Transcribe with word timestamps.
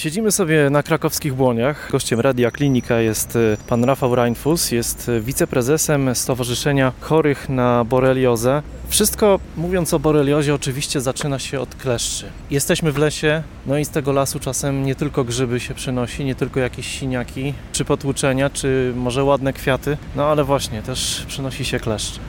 Siedzimy 0.00 0.32
sobie 0.32 0.70
na 0.70 0.82
krakowskich 0.82 1.34
błoniach. 1.34 1.88
Gościem 1.92 2.20
Radia 2.20 2.50
Klinika 2.50 3.00
jest 3.00 3.36
e, 3.36 3.56
pan 3.66 3.84
Rafał 3.84 4.14
Reinfus, 4.14 4.70
jest 4.70 5.08
e, 5.08 5.20
wiceprezesem 5.20 6.14
Stowarzyszenia 6.14 6.92
Chorych 7.00 7.48
na 7.48 7.84
Boreliozę. 7.84 8.62
Wszystko, 8.88 9.40
mówiąc 9.56 9.94
o 9.94 9.98
boreliozie, 9.98 10.54
oczywiście 10.54 11.00
zaczyna 11.00 11.38
się 11.38 11.60
od 11.60 11.74
kleszczy. 11.74 12.26
Jesteśmy 12.50 12.92
w 12.92 12.98
lesie, 12.98 13.42
no 13.66 13.78
i 13.78 13.84
z 13.84 13.90
tego 13.90 14.12
lasu 14.12 14.38
czasem 14.38 14.84
nie 14.84 14.94
tylko 14.94 15.24
grzyby 15.24 15.60
się 15.60 15.74
przynosi, 15.74 16.24
nie 16.24 16.34
tylko 16.34 16.60
jakieś 16.60 16.98
siniaki, 16.98 17.54
czy 17.72 17.84
potłuczenia, 17.84 18.50
czy 18.50 18.92
może 18.96 19.24
ładne 19.24 19.52
kwiaty, 19.52 19.96
no 20.16 20.26
ale 20.26 20.44
właśnie 20.44 20.82
też 20.82 21.24
przynosi 21.28 21.64
się 21.64 21.80
kleszcze. 21.80 22.20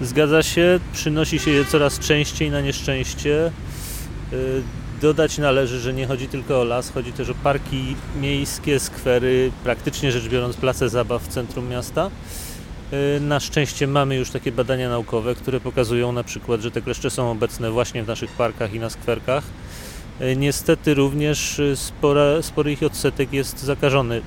Zgadza 0.00 0.42
się, 0.42 0.80
przynosi 0.92 1.38
się 1.38 1.50
je 1.50 1.64
coraz 1.64 1.98
częściej 1.98 2.50
na 2.50 2.60
nieszczęście. 2.60 3.50
Dodać 5.04 5.38
należy, 5.38 5.80
że 5.80 5.92
nie 5.92 6.06
chodzi 6.06 6.28
tylko 6.28 6.60
o 6.60 6.64
las, 6.64 6.90
chodzi 6.90 7.12
też 7.12 7.30
o 7.30 7.34
parki 7.34 7.96
miejskie, 8.20 8.80
skwery, 8.80 9.52
praktycznie 9.64 10.12
rzecz 10.12 10.28
biorąc 10.28 10.56
place 10.56 10.88
zabaw 10.88 11.22
w 11.22 11.28
centrum 11.28 11.68
miasta. 11.68 12.10
Y, 13.16 13.20
na 13.20 13.40
szczęście 13.40 13.86
mamy 13.86 14.16
już 14.16 14.30
takie 14.30 14.52
badania 14.52 14.88
naukowe, 14.88 15.34
które 15.34 15.60
pokazują 15.60 16.12
na 16.12 16.24
przykład, 16.24 16.60
że 16.60 16.70
te 16.70 16.82
kleszcze 16.82 17.10
są 17.10 17.30
obecne 17.30 17.70
właśnie 17.70 18.04
w 18.04 18.08
naszych 18.08 18.30
parkach 18.30 18.74
i 18.74 18.80
na 18.80 18.90
skwerkach. 18.90 19.44
Y, 20.20 20.36
niestety 20.36 20.94
również 20.94 21.60
spora, 21.74 22.42
spory 22.42 22.72
ich 22.72 22.82
odsetek 22.82 23.32
jest 23.32 23.62
zakażony 23.62 24.22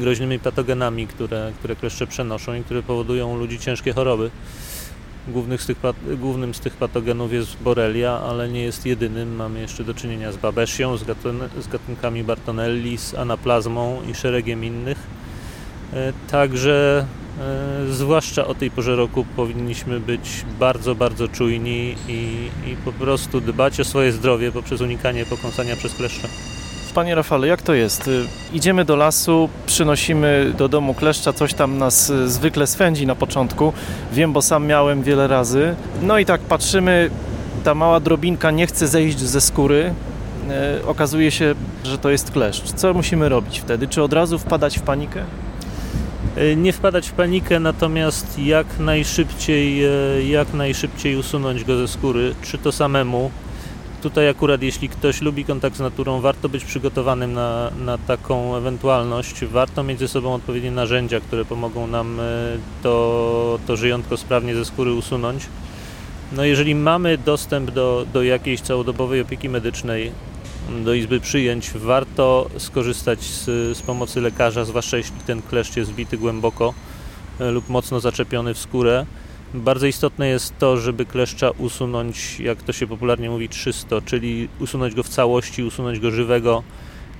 groźnymi 0.00 0.38
patogenami, 0.38 1.06
które, 1.06 1.52
które 1.58 1.76
kleszcze 1.76 2.06
przenoszą 2.06 2.54
i 2.54 2.64
które 2.64 2.82
powodują 2.82 3.32
u 3.32 3.36
ludzi 3.36 3.58
ciężkie 3.58 3.92
choroby. 3.92 4.30
Głównych 5.28 5.62
z 5.62 5.66
tych, 5.66 5.76
głównym 6.16 6.54
z 6.54 6.60
tych 6.60 6.76
patogenów 6.76 7.32
jest 7.32 7.56
borelia, 7.56 8.20
ale 8.20 8.48
nie 8.48 8.62
jest 8.62 8.86
jedynym. 8.86 9.36
Mamy 9.36 9.60
jeszcze 9.60 9.84
do 9.84 9.94
czynienia 9.94 10.32
z 10.32 10.36
babesią, 10.36 10.96
z, 10.96 11.04
gatun 11.04 11.40
z 11.60 11.68
gatunkami 11.68 12.24
Bartonelli, 12.24 12.98
z 12.98 13.14
anaplazmą 13.14 14.02
i 14.10 14.14
szeregiem 14.14 14.64
innych. 14.64 14.98
E, 15.92 16.12
także 16.30 17.06
e, 17.40 17.92
zwłaszcza 17.92 18.46
o 18.46 18.54
tej 18.54 18.70
porze 18.70 18.96
roku 18.96 19.26
powinniśmy 19.36 20.00
być 20.00 20.44
bardzo, 20.58 20.94
bardzo 20.94 21.28
czujni 21.28 21.94
i, 22.08 22.50
i 22.66 22.76
po 22.84 22.92
prostu 22.92 23.40
dbać 23.40 23.80
o 23.80 23.84
swoje 23.84 24.12
zdrowie 24.12 24.52
poprzez 24.52 24.80
unikanie 24.80 25.26
pokąsania 25.26 25.76
przez 25.76 25.94
kleszcze. 25.94 26.28
Panie 26.98 27.14
Rafale, 27.14 27.46
jak 27.46 27.62
to 27.62 27.74
jest? 27.74 28.08
Y, 28.08 28.24
idziemy 28.52 28.84
do 28.84 28.96
lasu, 28.96 29.48
przynosimy 29.66 30.52
do 30.58 30.68
domu 30.68 30.94
kleszcza, 30.94 31.32
coś 31.32 31.54
tam 31.54 31.78
nas 31.78 32.10
y, 32.10 32.28
zwykle 32.28 32.66
swędzi 32.66 33.06
na 33.06 33.14
początku. 33.14 33.72
Wiem, 34.12 34.32
bo 34.32 34.42
sam 34.42 34.66
miałem 34.66 35.02
wiele 35.02 35.26
razy. 35.26 35.74
No 36.02 36.18
i 36.18 36.24
tak 36.24 36.40
patrzymy, 36.40 37.10
ta 37.64 37.74
mała 37.74 38.00
drobinka 38.00 38.50
nie 38.50 38.66
chce 38.66 38.88
zejść 38.88 39.18
ze 39.18 39.40
skóry. 39.40 39.94
Y, 40.80 40.86
okazuje 40.86 41.30
się, 41.30 41.54
że 41.84 41.98
to 41.98 42.10
jest 42.10 42.30
kleszcz. 42.30 42.72
Co 42.72 42.94
musimy 42.94 43.28
robić 43.28 43.60
wtedy? 43.60 43.88
Czy 43.88 44.02
od 44.02 44.12
razu 44.12 44.38
wpadać 44.38 44.78
w 44.78 44.82
panikę? 44.82 45.24
Nie 46.56 46.72
wpadać 46.72 47.08
w 47.08 47.12
panikę, 47.12 47.60
natomiast 47.60 48.38
jak 48.38 48.66
najszybciej, 48.78 49.82
jak 50.30 50.54
najszybciej 50.54 51.16
usunąć 51.16 51.64
go 51.64 51.76
ze 51.76 51.88
skóry, 51.88 52.34
czy 52.42 52.58
to 52.58 52.72
samemu, 52.72 53.30
Tutaj 54.02 54.28
akurat 54.28 54.62
jeśli 54.62 54.88
ktoś 54.88 55.22
lubi 55.22 55.44
kontakt 55.44 55.76
z 55.76 55.80
naturą, 55.80 56.20
warto 56.20 56.48
być 56.48 56.64
przygotowanym 56.64 57.32
na, 57.32 57.70
na 57.84 57.98
taką 57.98 58.56
ewentualność. 58.56 59.44
Warto 59.44 59.82
mieć 59.82 59.98
ze 59.98 60.08
sobą 60.08 60.34
odpowiednie 60.34 60.70
narzędzia, 60.70 61.20
które 61.20 61.44
pomogą 61.44 61.86
nam 61.86 62.20
e, 62.20 62.24
to, 62.82 63.58
to 63.66 63.76
żyjątko 63.76 64.16
sprawnie 64.16 64.54
ze 64.54 64.64
skóry 64.64 64.92
usunąć. 64.92 65.46
No 66.32 66.44
jeżeli 66.44 66.74
mamy 66.74 67.18
dostęp 67.18 67.70
do, 67.70 68.06
do 68.12 68.22
jakiejś 68.22 68.60
całodobowej 68.60 69.20
opieki 69.20 69.48
medycznej, 69.48 70.12
do 70.84 70.94
izby 70.94 71.20
przyjęć, 71.20 71.70
warto 71.70 72.48
skorzystać 72.58 73.20
z, 73.20 73.44
z 73.78 73.82
pomocy 73.82 74.20
lekarza, 74.20 74.64
zwłaszcza 74.64 74.96
jeśli 74.96 75.20
ten 75.26 75.42
kleszcz 75.42 75.76
jest 75.76 75.90
wbity 75.90 76.18
głęboko 76.18 76.74
e, 77.40 77.50
lub 77.50 77.68
mocno 77.68 78.00
zaczepiony 78.00 78.54
w 78.54 78.58
skórę. 78.58 79.06
Bardzo 79.54 79.86
istotne 79.86 80.28
jest 80.28 80.58
to, 80.58 80.76
żeby 80.76 81.06
kleszcza 81.06 81.50
usunąć, 81.50 82.40
jak 82.40 82.62
to 82.62 82.72
się 82.72 82.86
popularnie 82.86 83.30
mówi, 83.30 83.48
300, 83.48 84.00
czyli 84.00 84.48
usunąć 84.60 84.94
go 84.94 85.02
w 85.02 85.08
całości, 85.08 85.62
usunąć 85.62 86.00
go 86.00 86.10
żywego, 86.10 86.62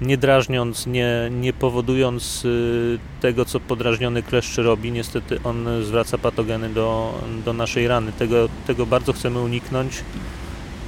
nie 0.01 0.17
drażniąc, 0.17 0.87
nie, 0.87 1.31
nie 1.31 1.53
powodując 1.53 2.45
y, 2.45 2.99
tego, 3.21 3.45
co 3.45 3.61
podrażniony 3.61 4.23
kleszcz 4.23 4.59
robi. 4.59 4.93
Niestety 4.93 5.41
on 5.45 5.67
zwraca 5.83 6.19
patogeny 6.19 6.69
do, 6.69 7.15
do 7.45 7.53
naszej 7.53 7.89
rany. 7.89 8.13
Tego, 8.13 8.49
tego 8.67 8.87
bardzo 8.87 9.13
chcemy 9.13 9.41
uniknąć 9.41 9.93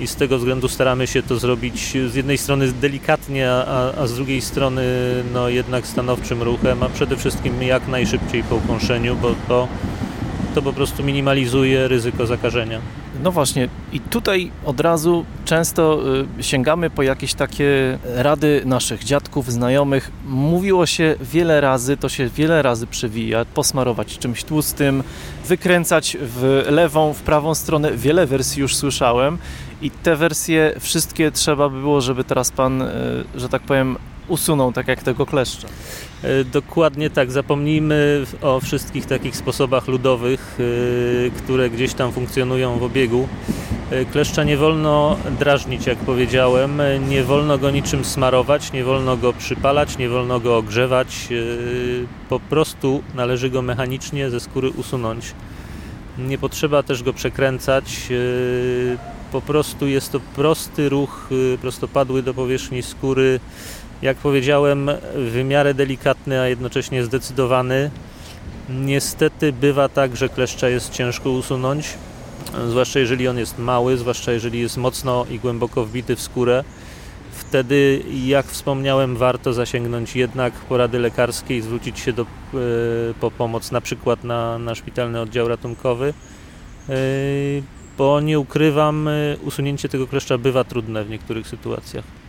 i 0.01 0.07
z 0.07 0.17
tego 0.17 0.39
względu 0.39 0.69
staramy 0.69 1.07
się 1.07 1.23
to 1.23 1.39
zrobić 1.39 1.97
z 2.09 2.15
jednej 2.15 2.39
strony 2.39 2.73
delikatnie, 2.73 3.51
a, 3.51 3.93
a 3.93 4.07
z 4.07 4.15
drugiej 4.15 4.41
strony 4.41 4.85
no, 5.33 5.49
jednak 5.49 5.87
stanowczym 5.87 6.43
ruchem, 6.43 6.83
a 6.83 6.89
przede 6.89 7.17
wszystkim 7.17 7.63
jak 7.63 7.89
najszybciej 7.89 8.43
po 8.43 8.57
ukąszeniu, 8.57 9.17
bo 9.17 9.35
to 9.49 9.69
to 10.55 10.63
po 10.63 10.73
prostu 10.73 11.05
minimalizuje 11.05 11.89
ryzyko 11.89 12.27
zakażenia. 12.27 12.81
No 13.23 13.33
właśnie, 13.33 13.69
i 13.93 14.01
tutaj 14.01 14.51
od 14.65 14.81
razu 14.81 15.25
często 15.45 16.01
y, 16.39 16.43
sięgamy 16.43 16.91
po 16.91 17.03
jakieś 17.03 17.35
takie 17.35 17.99
rady 18.05 18.63
naszych 18.65 19.05
dziadków, 19.05 19.53
znajomych. 19.53 20.11
Mówiło 20.27 20.87
się 20.87 21.15
wiele 21.21 21.61
razy, 21.61 21.97
to 21.97 22.09
się 22.09 22.29
wiele 22.29 22.63
razy 22.63 22.87
przewija, 22.87 23.45
posmarować 23.45 24.19
czymś 24.19 24.45
tłustym, 24.45 25.03
wykręcać 25.47 26.17
w 26.21 26.67
lewą, 26.71 27.13
w 27.13 27.23
prawą 27.23 27.55
stronę. 27.55 27.93
Wiele 27.93 28.27
wersji 28.27 28.61
już 28.61 28.77
słyszałem 28.77 29.39
i 29.83 29.91
te 29.91 30.17
wersje 30.17 30.75
wszystkie 30.81 31.31
trzeba 31.31 31.69
by 31.69 31.81
było, 31.81 32.01
żeby 32.01 32.25
teraz 32.25 32.51
pan, 32.51 32.83
y, 32.83 32.89
że 33.35 33.49
tak 33.49 33.63
powiem, 33.63 33.97
usunął, 34.31 34.73
tak 34.73 34.89
jak 34.89 35.03
tego 35.03 35.27
kleszcza. 35.27 35.69
E, 36.23 36.45
dokładnie 36.45 37.11
tak. 37.11 37.33
Zapomnijmy 37.33 38.25
o 38.43 38.61
wszystkich 38.61 39.07
takich 39.07 39.37
sposobach 39.37 39.89
ludowych, 39.89 40.59
e, 41.27 41.31
które 41.31 41.71
gdzieś 41.71 41.95
tam 41.95 42.13
funkcjonują 42.13 42.79
w 42.79 42.83
obiegu. 42.83 43.29
E, 43.91 44.05
kleszcza 44.05 44.45
nie 44.45 44.57
wolno 44.57 45.17
drażnić, 45.39 45.87
jak 45.87 45.99
powiedziałem, 45.99 46.83
nie 47.09 47.25
wolno 47.25 47.59
go 47.59 47.71
niczym 47.71 48.05
smarować, 48.05 48.73
nie 48.73 48.85
wolno 48.85 49.17
go 49.17 49.33
przypalać, 49.33 49.99
nie 49.99 50.09
wolno 50.09 50.41
go 50.41 50.57
ogrzewać. 50.57 51.29
Po 52.29 52.41
prostu 52.41 53.03
należy 53.15 53.51
go 53.51 53.63
mechanicznie 53.63 54.31
ze 54.31 54.41
skóry 54.41 54.71
usunąć. 54.71 55.35
Nie 56.19 56.39
potrzeba 56.39 56.83
też 56.83 57.03
go 57.03 57.13
przekręcać. 57.13 58.09
Po 59.33 59.41
prostu 59.41 59.87
jest 59.87 60.13
to 60.13 60.21
prosty 60.21 60.89
ruch, 60.89 61.29
prostopadły 61.61 62.23
do 62.23 62.35
powierzchni 62.35 62.83
skóry 62.83 63.41
jak 64.03 64.17
powiedziałem, 64.17 64.91
w 65.15 65.45
miarę 65.45 65.75
delikatny, 65.75 66.41
a 66.41 66.47
jednocześnie 66.49 67.05
zdecydowany. 67.05 67.91
Niestety 68.69 69.53
bywa 69.53 69.89
tak, 69.89 70.17
że 70.17 70.29
kleszcza 70.29 70.69
jest 70.69 70.93
ciężko 70.93 71.31
usunąć, 71.31 71.95
zwłaszcza 72.69 72.99
jeżeli 72.99 73.29
on 73.29 73.39
jest 73.39 73.59
mały, 73.59 73.97
zwłaszcza 73.97 74.33
jeżeli 74.33 74.61
jest 74.61 74.77
mocno 74.77 75.27
i 75.31 75.39
głęboko 75.39 75.85
wbity 75.85 76.17
w 76.17 76.21
skórę. 76.21 76.65
Wtedy, 77.33 78.03
jak 78.25 78.47
wspomniałem, 78.47 79.17
warto 79.17 79.53
zasięgnąć 79.53 80.17
jednak 80.17 80.53
porady 80.53 80.99
lekarskiej 80.99 81.59
i 81.59 81.63
zwrócić 81.63 81.99
się 81.99 82.13
do, 82.13 82.23
e, 82.23 82.27
po 83.21 83.31
pomoc 83.31 83.71
na 83.71 83.81
przykład 83.81 84.25
na, 84.25 84.59
na 84.59 84.75
szpitalny 84.75 85.21
oddział 85.21 85.49
ratunkowy, 85.49 86.15
e, 86.89 86.95
bo 87.99 88.21
nie 88.21 88.39
ukrywam, 88.39 89.09
e, 89.09 89.37
usunięcie 89.45 89.89
tego 89.89 90.07
kleszcza 90.07 90.39
bywa 90.39 90.65
trudne 90.65 91.05
w 91.05 91.11
niektórych 91.11 91.49
sytuacjach. 91.49 92.20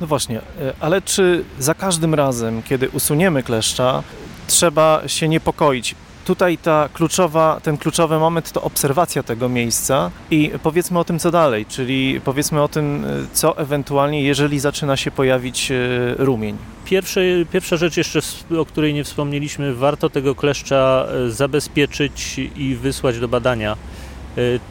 No 0.00 0.06
właśnie, 0.06 0.38
e, 0.38 0.42
ale 0.80 1.02
czy 1.02 1.44
za 1.58 1.74
każdym 1.74 2.14
razem, 2.14 2.62
kiedy 2.62 2.88
usuniemy 2.88 3.42
kleszcza, 3.42 4.02
trzeba 4.46 5.02
się 5.06 5.28
niepokoić? 5.28 5.94
Tutaj 6.24 6.58
ta 6.58 6.88
kluczowa, 6.92 7.60
ten 7.62 7.76
kluczowy 7.76 8.18
moment 8.18 8.52
to 8.52 8.62
obserwacja 8.62 9.22
tego 9.22 9.48
miejsca 9.48 10.10
i 10.30 10.50
powiedzmy 10.62 10.98
o 10.98 11.04
tym, 11.04 11.18
co 11.18 11.30
dalej, 11.30 11.66
czyli 11.66 12.20
powiedzmy 12.24 12.62
o 12.62 12.68
tym, 12.68 13.04
e, 13.04 13.08
co 13.32 13.58
ewentualnie, 13.58 14.22
jeżeli 14.22 14.60
zaczyna 14.60 14.96
się 14.96 15.10
pojawić 15.10 15.70
e, 15.70 15.76
rumień. 16.18 16.56
Pierwsze, 16.84 17.20
pierwsza 17.52 17.76
rzecz 17.76 17.96
jeszcze, 17.96 18.20
o 18.58 18.64
której 18.64 18.94
nie 18.94 19.04
wspomnieliśmy, 19.04 19.74
warto 19.74 20.10
tego 20.10 20.34
kleszcza 20.34 21.06
zabezpieczyć 21.28 22.40
i 22.56 22.74
wysłać 22.74 23.18
do 23.18 23.28
badania 23.28 23.76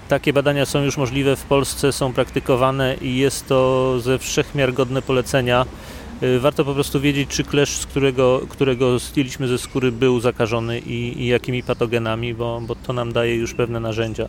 takie 0.09 0.33
badania 0.33 0.65
są 0.65 0.83
już 0.83 0.97
możliwe 0.97 1.35
w 1.35 1.43
Polsce, 1.43 1.91
są 1.91 2.13
praktykowane 2.13 2.95
i 3.01 3.17
jest 3.17 3.47
to 3.47 3.95
ze 3.99 4.19
wszechmiar 4.19 4.73
godne 4.73 5.01
polecenia. 5.01 5.65
Y, 6.23 6.39
warto 6.39 6.65
po 6.65 6.73
prostu 6.73 6.99
wiedzieć, 6.99 7.29
czy 7.29 7.43
klesz, 7.43 7.77
z 7.77 7.85
którego, 7.85 8.41
którego 8.49 8.99
zdjęliśmy 8.99 9.47
ze 9.47 9.57
skóry, 9.57 9.91
był 9.91 10.19
zakażony 10.19 10.79
i, 10.79 11.21
i 11.21 11.27
jakimi 11.27 11.63
patogenami, 11.63 12.33
bo, 12.33 12.61
bo 12.67 12.75
to 12.75 12.93
nam 12.93 13.13
daje 13.13 13.35
już 13.35 13.53
pewne 13.53 13.79
narzędzia. 13.79 14.27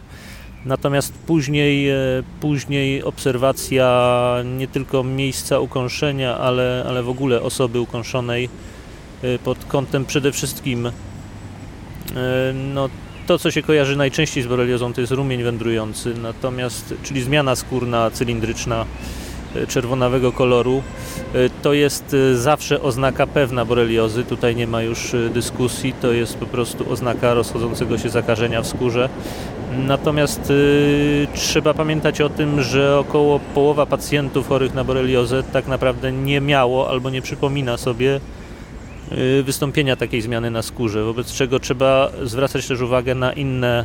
Natomiast 0.65 1.13
później, 1.27 1.91
y, 1.91 2.23
później 2.41 3.03
obserwacja 3.03 4.37
nie 4.59 4.69
tylko 4.69 5.05
miejsca 5.05 5.59
ukąszenia, 5.59 6.39
ale, 6.39 6.85
ale 6.89 7.03
w 7.03 7.09
ogóle 7.09 7.43
osoby 7.43 7.81
ukąszonej 7.81 8.49
pod 9.45 9.65
kątem 9.65 10.05
przede 10.05 10.33
wszystkim 10.33 10.91
no, 12.75 12.89
to, 13.31 13.39
co 13.39 13.51
się 13.51 13.63
kojarzy 13.63 13.97
najczęściej 13.97 14.43
z 14.43 14.47
boreliozą, 14.47 14.93
to 14.93 15.01
jest 15.01 15.13
rumień 15.13 15.43
wędrujący, 15.43 16.15
natomiast, 16.15 16.95
czyli 17.03 17.23
zmiana 17.23 17.57
skórna, 17.57 18.11
cylindryczna. 18.11 18.87
czerwonawego 19.69 20.33
koloru. 20.33 20.83
To 21.63 21.73
jest 21.73 22.17
zawsze 22.35 22.83
oznaka 22.83 23.27
pewna 23.27 23.65
boreliozy, 23.65 24.25
tutaj 24.25 24.57
nie 24.57 24.67
ma 24.67 24.83
już 24.83 25.17
dyskusji, 25.35 25.93
to 25.93 26.13
jest 26.13 26.37
po 26.37 26.47
prostu 26.47 26.93
oznaka 26.93 27.35
rozchodzącego 27.35 27.99
się 27.99 28.09
zakażenia 28.09 28.63
w 28.63 28.67
skórze. 28.67 29.09
Natomiast 29.87 30.53
trzeba 31.35 31.75
pamiętać 31.75 32.21
o 32.21 32.29
tym, 32.29 32.63
że 32.63 32.99
około 32.99 33.41
połowa 33.55 33.87
pacjentów 33.87 34.49
chorych 34.49 34.75
na 34.75 34.85
boreliozę 34.85 35.43
tak 35.43 35.67
naprawdę 35.67 36.13
nie 36.13 36.41
miało 36.41 36.91
albo 36.91 37.11
nie 37.11 37.23
przypomina 37.23 37.77
sobie 37.77 38.21
wystąpienia 39.43 39.97
takiej 39.97 40.23
zmiany 40.23 40.51
na 40.51 40.63
skórze, 40.63 41.05
wobec 41.05 41.33
czego 41.33 41.61
trzeba 41.61 42.11
zwracać 42.25 42.67
też 42.67 42.81
uwagę 42.81 43.15
na 43.15 43.33
inne, 43.33 43.85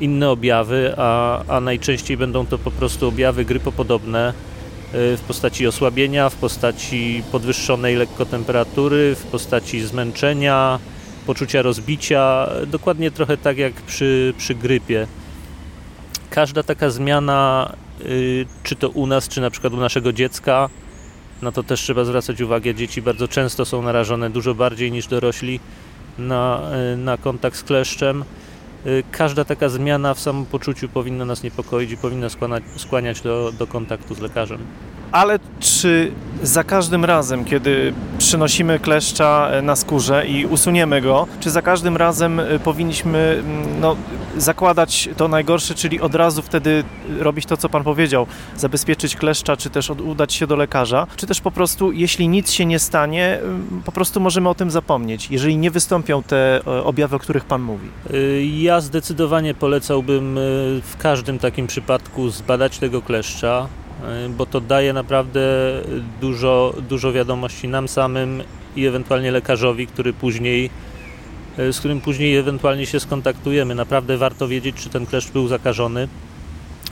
inne 0.00 0.30
objawy, 0.30 0.94
a, 0.96 1.40
a 1.48 1.60
najczęściej 1.60 2.16
będą 2.16 2.46
to 2.46 2.58
po 2.58 2.70
prostu 2.70 3.08
objawy 3.08 3.44
grypopodobne 3.44 4.30
y, 4.30 5.16
w 5.16 5.20
postaci 5.26 5.66
osłabienia, 5.66 6.28
w 6.28 6.34
postaci 6.34 7.22
podwyższonej 7.32 7.96
lekko 7.96 8.26
temperatury, 8.26 9.14
w 9.14 9.22
postaci 9.22 9.80
zmęczenia, 9.80 10.78
poczucia 11.26 11.62
rozbicia, 11.62 12.48
dokładnie 12.66 13.10
trochę 13.10 13.36
tak 13.36 13.58
jak 13.58 13.72
przy, 13.72 14.34
przy 14.38 14.54
grypie. 14.54 15.06
Każda 16.30 16.62
taka 16.62 16.90
zmiana, 16.90 17.72
y, 18.02 18.46
czy 18.62 18.76
to 18.76 18.88
u 18.88 19.06
nas, 19.06 19.28
czy 19.28 19.40
na 19.40 19.50
przykład 19.50 19.72
u 19.72 19.76
naszego 19.76 20.12
dziecka, 20.12 20.68
na 21.42 21.52
to 21.52 21.62
też 21.62 21.80
trzeba 21.80 22.04
zwracać 22.04 22.40
uwagę. 22.40 22.74
Dzieci 22.74 23.02
bardzo 23.02 23.28
często 23.28 23.64
są 23.64 23.82
narażone 23.82 24.30
dużo 24.30 24.54
bardziej 24.54 24.92
niż 24.92 25.06
dorośli 25.06 25.60
na, 26.18 26.70
y, 26.92 26.96
na 26.96 27.16
kontakt 27.16 27.56
z 27.56 27.62
kleszczem. 27.62 28.24
Y, 28.86 29.02
każda 29.12 29.44
taka 29.44 29.68
zmiana 29.68 30.14
w 30.14 30.20
samopoczuciu 30.20 30.88
powinna 30.88 31.24
nas 31.24 31.42
niepokoić 31.42 31.90
i 31.90 31.96
powinna 31.96 32.28
skłaniać, 32.28 32.62
skłaniać 32.76 33.20
do, 33.20 33.52
do 33.58 33.66
kontaktu 33.66 34.14
z 34.14 34.20
lekarzem 34.20 34.58
ale 35.12 35.38
czy 35.60 36.12
za 36.42 36.64
każdym 36.64 37.04
razem, 37.04 37.44
kiedy 37.44 37.94
przynosimy 38.18 38.78
kleszcza 38.78 39.48
e, 39.50 39.62
na 39.62 39.76
skórze 39.76 40.26
i 40.26 40.46
usuniemy 40.46 41.00
go, 41.00 41.26
czy 41.40 41.50
za 41.50 41.62
każdym 41.62 41.96
razem 41.96 42.40
e, 42.40 42.58
powinniśmy 42.58 43.18
mm, 43.18 43.80
no, 43.80 43.96
zakładać 44.36 45.08
to 45.16 45.28
najgorsze, 45.28 45.74
czyli 45.74 46.00
od 46.00 46.14
razu 46.14 46.42
wtedy 46.42 46.84
robić 47.20 47.46
to, 47.46 47.56
co 47.56 47.68
Pan 47.68 47.84
powiedział, 47.84 48.26
zabezpieczyć 48.56 49.16
kleszcza, 49.16 49.56
czy 49.56 49.70
też 49.70 49.90
udać 49.90 50.34
się 50.34 50.46
do 50.46 50.56
lekarza, 50.56 51.06
czy 51.16 51.26
też 51.26 51.40
po 51.40 51.50
prostu, 51.50 51.92
jeśli 51.92 52.28
nic 52.28 52.50
się 52.50 52.66
nie 52.66 52.78
stanie, 52.78 53.38
mm, 53.42 53.82
po 53.84 53.92
prostu 53.92 54.20
możemy 54.20 54.48
o 54.48 54.54
tym 54.54 54.70
zapomnieć, 54.70 55.30
jeżeli 55.30 55.56
nie 55.56 55.70
wystąpią 55.70 56.22
te 56.22 56.60
e, 56.66 56.84
objawy, 56.84 57.16
o 57.16 57.18
których 57.18 57.44
Pan 57.44 57.62
mówi? 57.62 57.88
Ja 58.58 58.80
zdecydowanie 58.80 59.54
polecałbym 59.54 60.34
w 60.82 60.96
każdym 60.98 61.38
takim 61.38 61.66
przypadku 61.66 62.30
zbadać 62.30 62.78
tego 62.78 63.02
kleszcza, 63.02 63.68
bo 64.36 64.46
to 64.46 64.60
daje 64.60 64.92
naprawdę 64.92 65.40
dużo, 66.20 66.74
dużo 66.88 67.12
wiadomości 67.12 67.68
nam 67.68 67.88
samym 67.88 68.42
i 68.76 68.86
ewentualnie 68.86 69.30
lekarzowi, 69.30 69.86
który 69.86 70.12
później, 70.12 70.70
e, 71.58 71.72
z 71.72 71.78
którym 71.78 72.00
później 72.00 72.36
ewentualnie 72.36 72.86
się 72.86 73.00
skontaktujemy. 73.00 73.74
Naprawdę 73.74 74.16
warto 74.16 74.48
wiedzieć, 74.48 74.76
czy 74.76 74.90
ten 74.90 75.06
kleszcz 75.06 75.30
był 75.30 75.48
zakażony. 75.48 76.08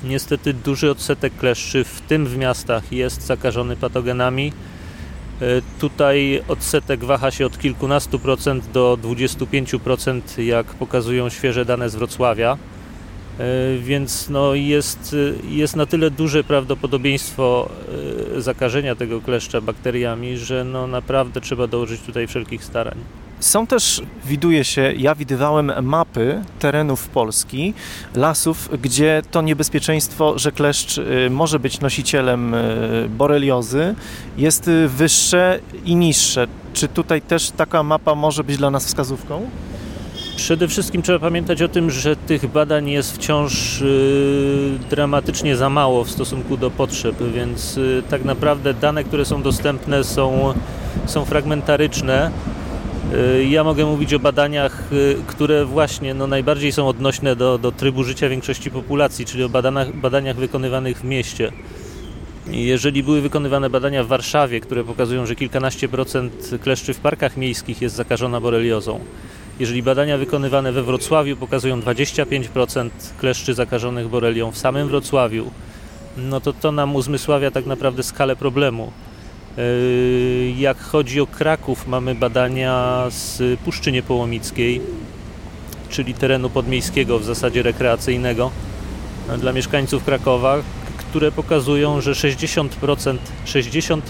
Niestety 0.05 0.55
duży 0.55 0.91
odsetek 0.91 1.37
kleszczy, 1.37 1.85
w 1.85 2.00
tym 2.00 2.26
w 2.26 2.37
miastach, 2.37 2.93
jest 2.93 3.23
zakażony 3.23 3.76
patogenami. 3.76 4.53
E, 5.41 5.44
tutaj 5.81 6.43
odsetek 6.49 7.05
waha 7.05 7.31
się 7.31 7.47
od 7.47 7.58
kilkunastu 7.58 8.19
procent 8.19 8.70
do 8.73 8.99
25%, 9.03 10.43
jak 10.43 10.67
pokazują 10.67 11.29
świeże 11.29 11.64
dane 11.64 11.91
z 11.91 11.94
Wrocławia. 11.94 12.58
E, 13.38 13.78
więc 13.78 14.28
no 14.28 14.54
jest, 14.54 15.16
jest 15.48 15.76
na 15.76 15.86
tyle 15.86 16.10
duże 16.10 16.44
prawdopodobieństwo 16.44 17.68
e, 18.36 18.40
zakażenia 18.40 18.94
tego 18.94 19.20
kleszcza 19.20 19.60
bakteriami, 19.60 20.36
że 20.36 20.64
no 20.64 20.86
naprawdę 20.86 21.40
trzeba 21.40 21.66
dołożyć 21.66 22.00
tutaj 22.00 22.26
wszelkich 22.26 22.64
starań. 22.64 22.98
Są 23.40 23.66
też, 23.66 24.02
widuje 24.24 24.64
się, 24.64 24.92
ja 24.96 25.14
widywałem 25.14 25.72
mapy 25.82 26.42
terenów 26.58 27.08
Polski, 27.08 27.74
lasów, 28.14 28.68
gdzie 28.82 29.22
to 29.30 29.42
niebezpieczeństwo, 29.42 30.38
że 30.38 30.52
kleszcz 30.52 30.98
e, 30.98 31.02
może 31.30 31.58
być 31.58 31.80
nosicielem 31.80 32.54
boreliozy, 33.08 33.94
jest 34.38 34.70
wyższe 34.86 35.60
i 35.84 35.96
niższe. 35.96 36.46
Czy 36.72 36.88
tutaj 36.88 37.22
też 37.22 37.50
taka 37.50 37.82
mapa 37.82 38.14
może 38.14 38.44
być 38.44 38.56
dla 38.56 38.70
nas 38.70 38.86
wskazówką? 38.86 39.50
Przede 40.36 40.68
wszystkim 40.68 41.02
trzeba 41.02 41.18
pamiętać 41.18 41.62
o 41.62 41.68
tym, 41.68 41.90
że 41.90 42.16
tych 42.16 42.46
badań 42.46 42.88
jest 42.88 43.16
wciąż 43.16 43.82
y, 43.82 44.78
dramatycznie 44.90 45.56
za 45.56 45.70
mało 45.70 46.04
w 46.04 46.10
stosunku 46.10 46.56
do 46.56 46.70
potrzeb, 46.70 47.16
więc 47.34 47.76
y, 47.76 48.02
tak 48.10 48.24
naprawdę 48.24 48.74
dane, 48.74 49.04
które 49.04 49.24
są 49.24 49.42
dostępne 49.42 50.04
są, 50.04 50.54
są 51.06 51.24
fragmentaryczne. 51.24 52.30
Y, 53.14 53.44
ja 53.44 53.64
mogę 53.64 53.86
mówić 53.86 54.14
o 54.14 54.18
badaniach, 54.18 54.84
które 55.26 55.64
właśnie 55.64 56.14
no, 56.14 56.26
najbardziej 56.26 56.72
są 56.72 56.88
odnośne 56.88 57.36
do, 57.36 57.58
do 57.58 57.72
trybu 57.72 58.04
życia 58.04 58.28
większości 58.28 58.70
populacji, 58.70 59.24
czyli 59.24 59.44
o 59.44 59.48
badaniach, 59.48 59.96
badaniach 59.96 60.36
wykonywanych 60.36 60.98
w 60.98 61.04
mieście. 61.04 61.52
Jeżeli 62.46 63.02
były 63.02 63.20
wykonywane 63.20 63.70
badania 63.70 64.04
w 64.04 64.06
Warszawie, 64.06 64.60
które 64.60 64.84
pokazują, 64.84 65.26
że 65.26 65.34
kilkanaście 65.34 65.88
procent 65.88 66.50
kleszczy 66.62 66.94
w 66.94 67.00
parkach 67.00 67.36
miejskich 67.36 67.82
jest 67.82 67.94
zakażona 67.94 68.40
boreliozą, 68.40 69.00
jeżeli 69.61 69.82
badania 69.82 70.19
wykonywane 70.19 70.73
we 70.73 70.82
Wrocławiu 70.82 71.37
pokazują 71.37 71.81
25% 71.81 72.91
kleszczy 73.19 73.55
zakażonych 73.55 74.08
borelią 74.08 74.50
w 74.50 74.58
samym 74.58 74.88
Wrocławiu, 74.88 75.50
no 76.17 76.41
to 76.41 76.53
to 76.53 76.73
nam 76.73 76.97
uzmysławia 76.97 77.50
tak 77.50 77.67
naprawdę 77.67 78.03
skalę 78.03 78.37
problemu. 78.37 78.93
Yy, 79.56 80.55
jak 80.58 80.79
chodzi 80.79 81.20
o 81.20 81.26
Kraków, 81.26 81.87
mamy 81.87 82.14
badania 82.14 83.05
z 83.11 83.61
Puszczy 83.61 83.93
Niepołomickiej, 83.93 84.81
czyli 85.88 86.14
terenu 86.14 86.50
podmiejskiego, 86.50 87.19
w 87.19 87.25
zasadzie 87.25 87.62
rekreacyjnego 87.62 88.50
dla 89.38 89.53
mieszkańców 89.53 90.05
Krakowa, 90.05 90.56
które 90.99 91.32
pokazują, 91.32 92.00
że 92.00 92.12
60%, 92.12 93.17
60% 93.47 94.00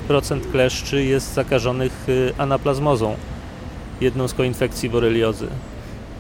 kleszczy 0.53 1.05
jest 1.05 1.35
zakażonych 1.35 2.05
yy, 2.09 2.33
anaplazmozą 2.39 3.17
jedną 4.01 4.29
z 4.29 4.35
koinfekcji 4.35 4.91
boreliozy. 4.91 5.49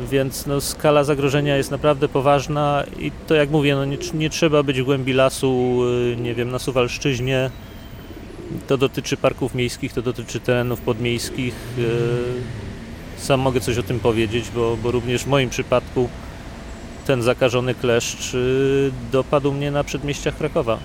Więc 0.00 0.46
no, 0.46 0.60
skala 0.60 1.04
zagrożenia 1.04 1.56
jest 1.56 1.70
naprawdę 1.70 2.08
poważna 2.08 2.84
i 2.98 3.12
to 3.26 3.34
jak 3.34 3.50
mówię, 3.50 3.74
no, 3.74 3.84
nie, 3.84 3.98
nie 4.14 4.30
trzeba 4.30 4.62
być 4.62 4.80
w 4.80 4.84
głębi 4.84 5.12
lasu, 5.12 5.80
y, 6.12 6.16
nie 6.16 6.34
wiem, 6.34 6.50
na 6.50 6.58
Suwalszczyźnie. 6.58 7.50
To 8.66 8.78
dotyczy 8.78 9.16
parków 9.16 9.54
miejskich, 9.54 9.92
to 9.92 10.02
dotyczy 10.02 10.40
terenów 10.40 10.80
podmiejskich. 10.80 11.54
Y, 11.78 13.22
sam 13.22 13.40
mogę 13.40 13.60
coś 13.60 13.78
o 13.78 13.82
tym 13.82 14.00
powiedzieć, 14.00 14.44
bo, 14.54 14.76
bo 14.82 14.90
również 14.90 15.24
w 15.24 15.26
moim 15.26 15.50
przypadku 15.50 16.08
ten 17.06 17.22
zakażony 17.22 17.74
kleszcz 17.74 18.34
y, 18.34 18.90
dopadł 19.12 19.52
mnie 19.52 19.70
na 19.70 19.84
przedmieściach 19.84 20.36
Krakowa. 20.36 20.78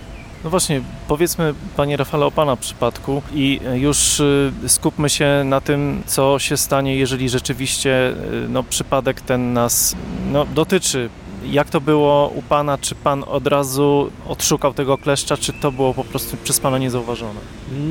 No 0.44 0.50
właśnie, 0.50 0.82
powiedzmy 1.08 1.54
Panie 1.78 1.98
Rafale 1.98 2.26
o 2.26 2.32
Pana 2.32 2.56
przypadku 2.56 3.22
i 3.34 3.60
już 3.74 4.20
y, 4.20 4.52
skupmy 4.68 5.10
się 5.10 5.44
na 5.46 5.62
tym, 5.62 6.04
co 6.06 6.40
się 6.40 6.58
stanie, 6.58 6.96
jeżeli 6.96 7.30
rzeczywiście 7.30 8.10
y, 8.10 8.50
no, 8.50 8.64
przypadek 8.64 9.22
ten 9.22 9.54
nas 9.54 9.96
no, 10.32 10.46
dotyczy. 10.46 11.10
Jak 11.46 11.70
to 11.70 11.82
było 11.82 12.32
u 12.36 12.42
Pana? 12.42 12.78
Czy 12.78 12.96
Pan 12.96 13.24
od 13.28 13.48
razu 13.48 14.12
odszukał 14.28 14.74
tego 14.74 14.98
kleszcza, 14.98 15.38
czy 15.38 15.54
to 15.54 15.72
było 15.72 15.94
po 15.94 16.04
prostu 16.04 16.38
przez 16.44 16.60
Pana 16.60 16.78
niezauważone? 16.78 17.40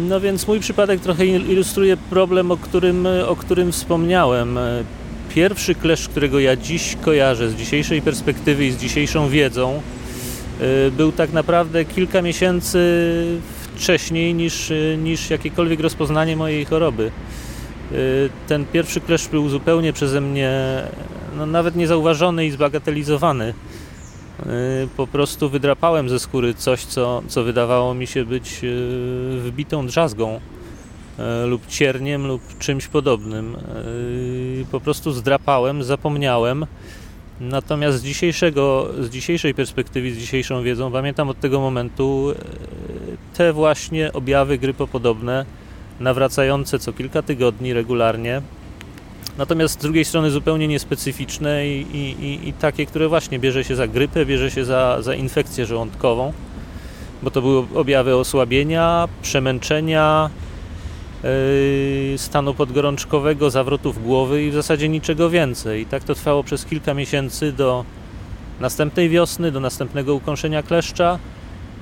No 0.08 0.20
więc 0.20 0.46
mój 0.48 0.60
przypadek 0.60 1.00
trochę 1.00 1.26
ilustruje 1.26 1.96
problem, 1.96 2.50
o 2.50 2.56
którym, 2.56 3.08
o 3.26 3.36
którym 3.36 3.72
wspomniałem. 3.72 4.58
Pierwszy 5.34 5.74
kleszcz, 5.74 6.08
którego 6.08 6.40
ja 6.40 6.56
dziś 6.56 6.96
kojarzę 7.00 7.50
z 7.50 7.54
dzisiejszej 7.54 8.02
perspektywy 8.02 8.66
i 8.66 8.70
z 8.70 8.76
dzisiejszą 8.76 9.28
wiedzą, 9.28 9.82
był 10.96 11.12
tak 11.12 11.32
naprawdę 11.32 11.84
kilka 11.84 12.22
miesięcy 12.22 12.78
wcześniej 13.80 14.34
niż, 14.34 14.70
y, 14.70 14.98
niż 15.02 15.30
jakiekolwiek 15.30 15.80
rozpoznanie 15.80 16.36
mojej 16.36 16.64
choroby. 16.64 17.10
Y, 17.92 18.30
ten 18.48 18.64
pierwszy 18.64 19.00
kleszcz 19.00 19.28
był 19.28 19.48
zupełnie 19.48 19.92
przeze 19.92 20.20
mnie 20.20 20.52
no, 21.36 21.46
nawet 21.46 21.76
niezauważony 21.76 22.46
i 22.46 22.50
zbagatelizowany. 22.50 23.54
Po 24.96 25.06
prostu 25.06 25.50
wydrapałem 25.50 26.08
ze 26.08 26.18
skóry 26.18 26.54
coś, 26.54 26.84
co, 26.84 27.22
co 27.28 27.44
wydawało 27.44 27.94
mi 27.94 28.06
się 28.06 28.24
być 28.24 28.60
wbitą 29.38 29.86
drzazgą 29.86 30.40
lub 31.46 31.66
cierniem 31.66 32.26
lub 32.26 32.58
czymś 32.58 32.86
podobnym. 32.86 33.56
Po 34.70 34.80
prostu 34.80 35.12
zdrapałem, 35.12 35.84
zapomniałem 35.84 36.66
Natomiast 37.40 37.98
z, 37.98 38.02
dzisiejszego, 38.02 38.88
z 39.00 39.10
dzisiejszej 39.10 39.54
perspektywy, 39.54 40.10
z 40.14 40.18
dzisiejszą 40.18 40.62
wiedzą, 40.62 40.92
pamiętam 40.92 41.28
od 41.28 41.40
tego 41.40 41.60
momentu 41.60 42.30
e, 42.30 42.34
te 43.36 43.52
właśnie 43.52 44.12
objawy 44.12 44.58
grypopodobne, 44.58 45.44
nawracające 46.00 46.78
co 46.78 46.92
kilka 46.92 47.22
tygodni 47.22 47.72
regularnie, 47.72 48.42
natomiast 49.38 49.74
z 49.74 49.76
drugiej 49.76 50.04
strony 50.04 50.30
zupełnie 50.30 50.68
niespecyficzne 50.68 51.68
i, 51.68 51.80
i, 52.20 52.48
i 52.48 52.52
takie, 52.52 52.86
które 52.86 53.08
właśnie 53.08 53.38
bierze 53.38 53.64
się 53.64 53.76
za 53.76 53.86
grypę, 53.86 54.26
bierze 54.26 54.50
się 54.50 54.64
za, 54.64 55.02
za 55.02 55.14
infekcję 55.14 55.66
żołądkową. 55.66 56.32
bo 57.22 57.30
to 57.30 57.42
były 57.42 57.66
objawy 57.74 58.16
osłabienia, 58.16 59.08
przemęczenia, 59.22 60.30
stanu 62.16 62.54
podgorączkowego, 62.54 63.50
zawrotów 63.50 64.02
głowy 64.02 64.42
i 64.44 64.50
w 64.50 64.54
zasadzie 64.54 64.88
niczego 64.88 65.30
więcej. 65.30 65.82
I 65.82 65.86
tak 65.86 66.04
to 66.04 66.14
trwało 66.14 66.44
przez 66.44 66.64
kilka 66.64 66.94
miesięcy 66.94 67.52
do 67.52 67.84
następnej 68.60 69.08
wiosny, 69.08 69.52
do 69.52 69.60
następnego 69.60 70.14
ukąszenia 70.14 70.62
kleszcza, 70.62 71.18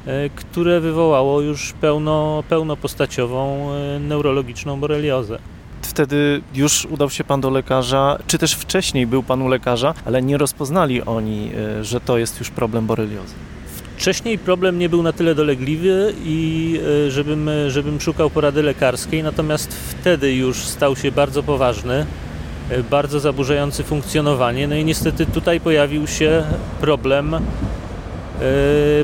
yy, 0.06 0.12
które 0.34 0.80
wywołało 0.80 1.40
już 1.40 1.72
pełno, 1.72 2.44
pełnopostaciową 2.48 3.70
yy, 3.94 4.00
neurologiczną 4.00 4.80
boreliozę. 4.80 5.38
Wtedy 5.82 6.42
już 6.54 6.84
udał 6.84 7.10
się 7.10 7.24
pan 7.24 7.40
do 7.40 7.50
lekarza, 7.50 8.18
czy 8.26 8.38
też 8.38 8.54
wcześniej 8.54 9.06
był 9.06 9.22
pan 9.22 9.42
u 9.42 9.48
lekarza, 9.48 9.94
ale 10.04 10.22
nie 10.22 10.38
rozpoznali 10.38 11.02
oni, 11.02 11.50
że 11.82 12.00
to 12.00 12.18
jest 12.18 12.38
już 12.38 12.50
problem 12.50 12.86
boreliozy. 12.86 13.34
Wcześniej 13.98 14.38
problem 14.38 14.78
nie 14.78 14.88
był 14.88 15.02
na 15.02 15.12
tyle 15.12 15.34
dolegliwy 15.34 16.14
i 16.24 16.80
e, 17.06 17.10
żebym, 17.10 17.48
e, 17.48 17.70
żebym 17.70 18.00
szukał 18.00 18.30
porady 18.30 18.62
lekarskiej, 18.62 19.22
natomiast 19.22 19.74
wtedy 19.74 20.34
już 20.34 20.56
stał 20.56 20.96
się 20.96 21.12
bardzo 21.12 21.42
poważny, 21.42 22.06
e, 22.70 22.82
bardzo 22.82 23.20
zaburzający 23.20 23.84
funkcjonowanie. 23.84 24.68
No 24.68 24.74
i 24.74 24.84
niestety 24.84 25.26
tutaj 25.26 25.60
pojawił 25.60 26.06
się 26.06 26.44
problem, 26.80 27.36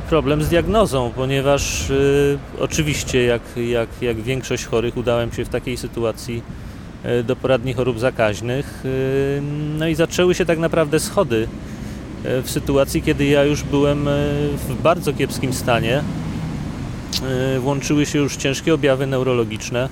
problem 0.08 0.42
z 0.42 0.48
diagnozą, 0.48 1.12
ponieważ 1.16 1.92
oczywiście 2.60 3.24
jak, 3.24 3.42
jak, 3.56 3.88
jak 4.00 4.20
większość 4.22 4.64
chorych 4.64 4.96
udałem 4.96 5.32
się 5.32 5.44
w 5.44 5.48
takiej 5.48 5.76
sytuacji 5.76 6.42
do 7.24 7.36
poradni 7.36 7.72
chorób 7.72 7.98
zakaźnych. 7.98 8.84
No 9.78 9.88
i 9.88 9.94
zaczęły 9.94 10.34
się 10.34 10.44
tak 10.44 10.58
naprawdę 10.58 11.00
schody 11.00 11.48
w 12.25 12.50
sytuacji, 12.50 13.02
kiedy 13.02 13.25
ja 13.25 13.45
już 13.45 13.62
byłem 13.62 14.09
e, 14.09 14.12
w 14.69 14.83
bardzo 14.83 15.12
kiepskim 15.12 15.52
stanie. 15.52 16.02
E, 17.57 17.61
włączyły 17.61 18.07
się 18.07 18.19
już 18.19 18.37
ciężkie 18.37 18.75
objawy 18.75 19.07
neurologiczne, 19.07 19.88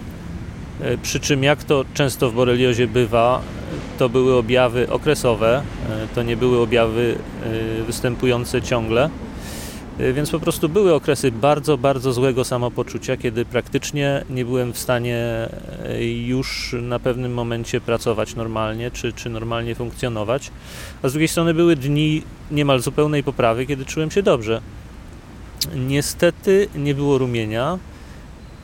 przy 1.03 1.21
czym 1.21 1.43
jak 1.43 1.65
to 1.65 1.85
często 1.95 2.31
w 2.31 2.35
boreliozie 2.35 2.87
bywa, 2.87 3.41
to 3.99 4.09
były 4.09 4.35
objawy 4.35 4.91
okresowe, 4.91 5.63
to 6.15 6.23
nie 6.23 6.37
były 6.37 6.61
objawy 6.61 7.19
występujące 7.87 8.63
ciągle. 8.63 9.11
Y, 10.01 10.13
więc 10.13 10.31
po 10.31 10.41
prostu 10.41 10.69
były 10.69 10.95
okresy 10.95 11.33
bardzo, 11.33 11.79
bardzo 11.79 12.13
złego 12.13 12.45
samopoczucia, 12.45 13.17
kiedy 13.17 13.45
praktycznie 13.45 14.25
nie 14.31 14.45
byłem 14.45 14.73
w 14.73 14.79
stanie 14.79 15.49
y, 15.91 16.05
już 16.05 16.77
na 16.83 16.99
pewnym 16.99 17.35
momencie 17.35 17.81
pracować 17.81 18.35
normalnie, 18.35 18.91
czy, 18.91 19.13
czy 19.13 19.31
normalnie 19.31 19.75
funkcjonować. 19.75 20.51
A 21.03 21.09
z 21.09 21.13
drugiej 21.13 21.29
strony 21.29 21.55
były 21.55 21.77
dni 21.77 22.23
niemal 22.51 22.81
zupełnej 22.81 23.23
poprawy, 23.23 23.67
kiedy 23.67 23.85
czułem 23.85 24.11
się 24.11 24.23
dobrze. 24.23 24.61
Niestety 25.75 26.69
nie 26.75 26.95
było 26.95 27.19
rumienia. 27.19 27.79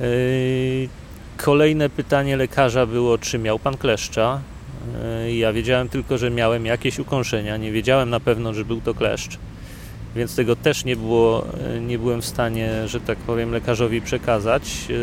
Y, 0.01 0.89
kolejne 1.37 1.91
pytanie 1.91 2.37
lekarza 2.37 2.87
było, 2.87 3.19
czy 3.19 3.39
miał 3.39 3.59
pan 3.59 3.77
kleszcza. 3.77 4.41
Ja 5.33 5.53
wiedziałem 5.53 5.89
tylko, 5.89 6.19
że 6.19 6.31
miałem 6.31 6.67
jakieś 6.67 6.99
ukąszenia. 6.99 7.57
Nie 7.57 7.73
wiedziałem 7.73 8.11
na 8.11 8.21
pewno, 8.21 8.55
że 8.55 8.65
był 8.65 8.81
to 8.81 8.95
kleszcz 8.95 9.39
więc 10.17 10.37
tego 10.37 10.57
też 10.57 10.85
nie, 10.85 10.97
było, 10.97 11.45
nie 11.81 11.99
byłem 11.99 12.23
w 12.23 12.27
stanie, 12.27 12.89
że 12.89 13.01
tak 13.01 13.19
powiem, 13.19 13.53
lekarzowi 13.53 14.01
przekazać. 14.01 14.89
Yy, 14.89 14.97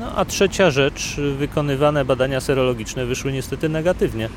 no, 0.00 0.12
a 0.16 0.24
trzecia 0.24 0.70
rzecz, 0.70 1.16
wykonywane 1.38 2.04
badania 2.04 2.40
serologiczne 2.40 3.06
wyszły 3.06 3.32
niestety 3.32 3.68
negatywnie. 3.68 4.28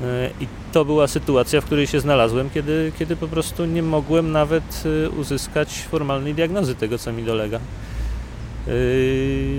Yy, 0.00 0.06
I 0.40 0.46
to 0.72 0.84
była 0.84 1.06
sytuacja, 1.06 1.60
w 1.60 1.64
której 1.64 1.86
się 1.86 2.00
znalazłem, 2.00 2.50
kiedy, 2.50 2.92
kiedy 2.98 3.16
po 3.16 3.28
prostu 3.28 3.64
nie 3.64 3.82
mogłem 3.82 4.32
nawet 4.32 4.84
yy, 4.84 5.10
uzyskać 5.10 5.68
formalnej 5.90 6.34
diagnozy 6.34 6.74
tego, 6.74 6.98
co 6.98 7.12
mi 7.12 7.22
dolega. 7.24 7.60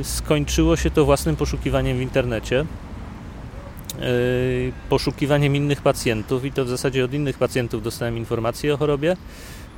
Skończyło 0.04 0.76
się 0.76 0.92
to 0.92 1.06
własnym 1.06 1.36
poszukiwaniem 1.36 1.98
w 1.98 2.02
internecie. 2.02 2.66
Y, 4.04 4.72
poszukiwaniem 4.90 5.56
innych 5.56 5.82
pacjentów 5.82 6.46
i 6.46 6.52
to 6.52 6.66
w 6.66 6.70
zasadzie 6.70 7.06
od 7.06 7.14
innych 7.14 7.38
pacjentów 7.38 7.84
dostałem 7.84 8.18
informacje 8.18 8.74
o 8.74 8.78
chorobie. 8.78 9.18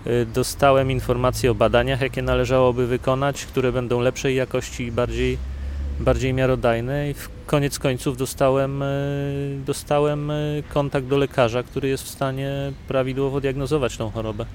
Y, 0.07 0.25
dostałem 0.25 0.91
informacje 0.91 1.51
o 1.51 1.55
badaniach, 1.55 2.01
jakie 2.01 2.21
należałoby 2.21 2.87
wykonać, 2.87 3.45
które 3.45 3.71
będą 3.71 3.99
lepszej 3.99 4.35
jakości 4.35 4.83
i 4.83 4.91
bardziej, 4.91 5.37
bardziej 5.99 6.33
miarodajne. 6.33 7.09
I 7.09 7.13
w 7.13 7.29
koniec 7.45 7.79
końców 7.79 8.17
dostałem, 8.17 8.81
y, 8.81 9.59
dostałem 9.65 10.31
kontakt 10.73 11.07
do 11.07 11.17
lekarza, 11.17 11.63
który 11.63 11.89
jest 11.89 12.03
w 12.03 12.09
stanie 12.09 12.51
prawidłowo 12.87 13.41
diagnozować 13.41 13.97
tą 13.97 14.11
chorobę. 14.11 14.45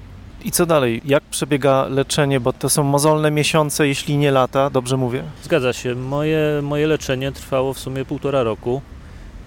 I 0.45 0.51
co 0.51 0.65
dalej? 0.65 1.01
Jak 1.05 1.23
przebiega 1.23 1.87
leczenie? 1.87 2.39
Bo 2.39 2.53
to 2.53 2.69
są 2.69 2.83
mozolne 2.83 3.31
miesiące, 3.31 3.87
jeśli 3.87 4.17
nie 4.17 4.31
lata, 4.31 4.69
dobrze 4.69 4.97
mówię? 4.97 5.23
Zgadza 5.43 5.73
się. 5.73 5.95
Moje, 5.95 6.59
moje 6.63 6.87
leczenie 6.87 7.31
trwało 7.31 7.73
w 7.73 7.79
sumie 7.79 8.05
półtora 8.05 8.43
roku. 8.43 8.81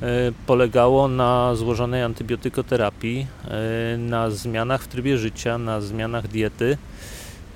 E, 0.02 0.32
polegało 0.46 1.08
na 1.08 1.54
złożonej 1.54 2.02
antybiotykoterapii, 2.02 3.26
e, 3.44 3.96
na 3.98 4.30
zmianach 4.30 4.82
w 4.82 4.88
trybie 4.88 5.18
życia, 5.18 5.58
na 5.58 5.80
zmianach 5.80 6.28
diety, 6.28 6.76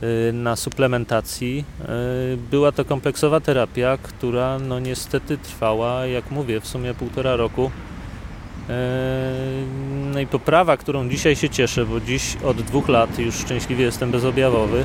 e, 0.00 0.32
na 0.32 0.56
suplementacji. 0.56 1.64
Była 2.50 2.72
to 2.72 2.84
kompleksowa 2.84 3.40
terapia, 3.40 3.98
która 4.02 4.58
no 4.58 4.78
niestety 4.78 5.38
trwała, 5.38 6.06
jak 6.06 6.30
mówię, 6.30 6.60
w 6.60 6.66
sumie 6.66 6.94
półtora 6.94 7.36
roku. 7.36 7.70
No 10.12 10.20
i 10.20 10.26
poprawa, 10.26 10.76
którą 10.76 11.08
dzisiaj 11.08 11.36
się 11.36 11.50
cieszę, 11.50 11.86
bo 11.86 12.00
dziś 12.00 12.36
od 12.44 12.56
dwóch 12.56 12.88
lat 12.88 13.18
już 13.18 13.34
szczęśliwie 13.34 13.84
jestem 13.84 14.10
bezobjawowy, 14.10 14.84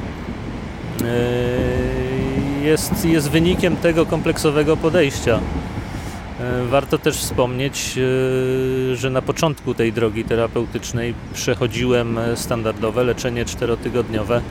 jest, 2.64 3.06
jest 3.06 3.30
wynikiem 3.30 3.76
tego 3.76 4.06
kompleksowego 4.06 4.78
podejścia. 4.78 5.40
E, 6.40 6.66
warto 6.66 6.98
też 6.98 7.18
wspomnieć, 7.18 7.98
e, 7.98 8.96
że 8.96 9.10
na 9.10 9.22
początku 9.22 9.74
tej 9.74 9.94
drogi 9.94 10.24
terapeutycznej 10.24 11.14
przechodziłem 11.34 12.20
standardowe 12.36 13.04
leczenie 13.04 13.46
czterotygodniowe, 13.46 14.42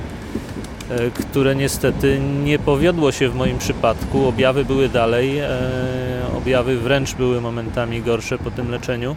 e, 0.91 1.11
które 1.11 1.57
niestety 1.57 2.21
nie 2.45 2.59
powiodło 2.59 3.13
się 3.13 3.29
w 3.29 3.35
moim 3.35 3.59
przypadku. 3.59 4.27
Objawy 4.27 4.65
były 4.65 4.89
dalej, 4.89 5.41
objawy 6.37 6.79
wręcz 6.79 7.15
były 7.15 7.41
momentami 7.41 8.03
gorsze 8.03 8.39
po 8.39 8.51
tym 8.51 8.71
leczeniu. 8.71 9.17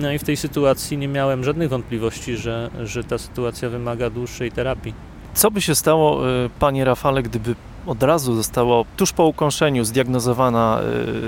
No 0.00 0.12
i 0.12 0.18
w 0.18 0.24
tej 0.24 0.36
sytuacji 0.36 0.98
nie 0.98 1.08
miałem 1.08 1.44
żadnych 1.44 1.68
wątpliwości, 1.68 2.36
że, 2.36 2.70
że 2.84 3.04
ta 3.04 3.18
sytuacja 3.18 3.68
wymaga 3.68 4.10
dłuższej 4.10 4.52
terapii. 4.52 4.94
Co 5.34 5.50
by 5.50 5.60
się 5.60 5.74
stało, 5.74 6.22
panie 6.58 6.84
Rafale, 6.84 7.22
gdyby 7.22 7.54
od 7.86 8.02
razu 8.02 8.34
zostało 8.34 8.84
tuż 8.96 9.12
po 9.12 9.26
ukąszeniu 9.26 9.84
zdiagnozowana 9.84 10.80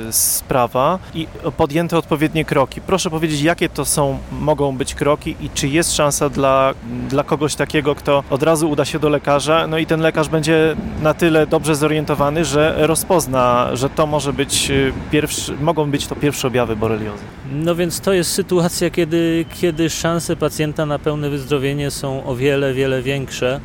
y, 0.09 0.13
sprawa 0.13 0.99
i 1.15 1.27
podjęte 1.57 1.99
odpowiednie 1.99 2.45
kroki. 2.45 2.81
Proszę 2.81 3.11
powiedzieć, 3.11 3.41
jakie 3.41 3.69
to 3.69 3.85
są, 3.85 4.19
mogą 4.41 4.77
być 4.77 4.95
kroki 4.95 5.37
i 5.41 5.51
czy 5.51 5.69
jest 5.69 5.95
szansa 5.95 6.29
dla, 6.31 6.75
dla 7.09 7.23
kogoś 7.23 7.55
takiego, 7.55 7.95
kto 7.95 8.25
od 8.31 8.43
razu 8.43 8.71
uda 8.71 8.85
się 8.85 8.99
do 8.99 9.09
lekarza, 9.09 9.67
no 9.67 9.79
i 9.79 9.87
ten 9.87 10.01
lekarz 10.01 10.29
będzie 10.29 10.77
na 11.03 11.15
tyle 11.15 11.47
dobrze 11.47 11.77
zorientowany, 11.77 12.45
że 12.45 12.75
rozpozna, 12.79 13.69
że 13.77 13.91
to 13.91 14.07
może 14.07 14.33
być 14.33 14.71
y, 14.71 14.93
pierwszy, 15.11 15.57
mogą 15.61 15.91
być 15.91 16.07
to 16.07 16.17
pierwsze 16.17 16.49
objawy 16.49 16.77
boreliozy. 16.77 17.23
No 17.53 17.75
więc 17.75 18.01
to 18.01 18.13
jest 18.13 18.33
sytuacja, 18.33 18.91
kiedy, 18.91 19.45
kiedy 19.61 19.91
szanse 19.91 20.37
pacjenta 20.37 20.87
na 20.87 20.99
pełne 20.99 21.31
wyzdrowienie 21.31 21.91
są 21.91 22.25
o 22.25 22.35
wiele, 22.35 22.75
wiele 22.75 23.03
większe. 23.03 23.61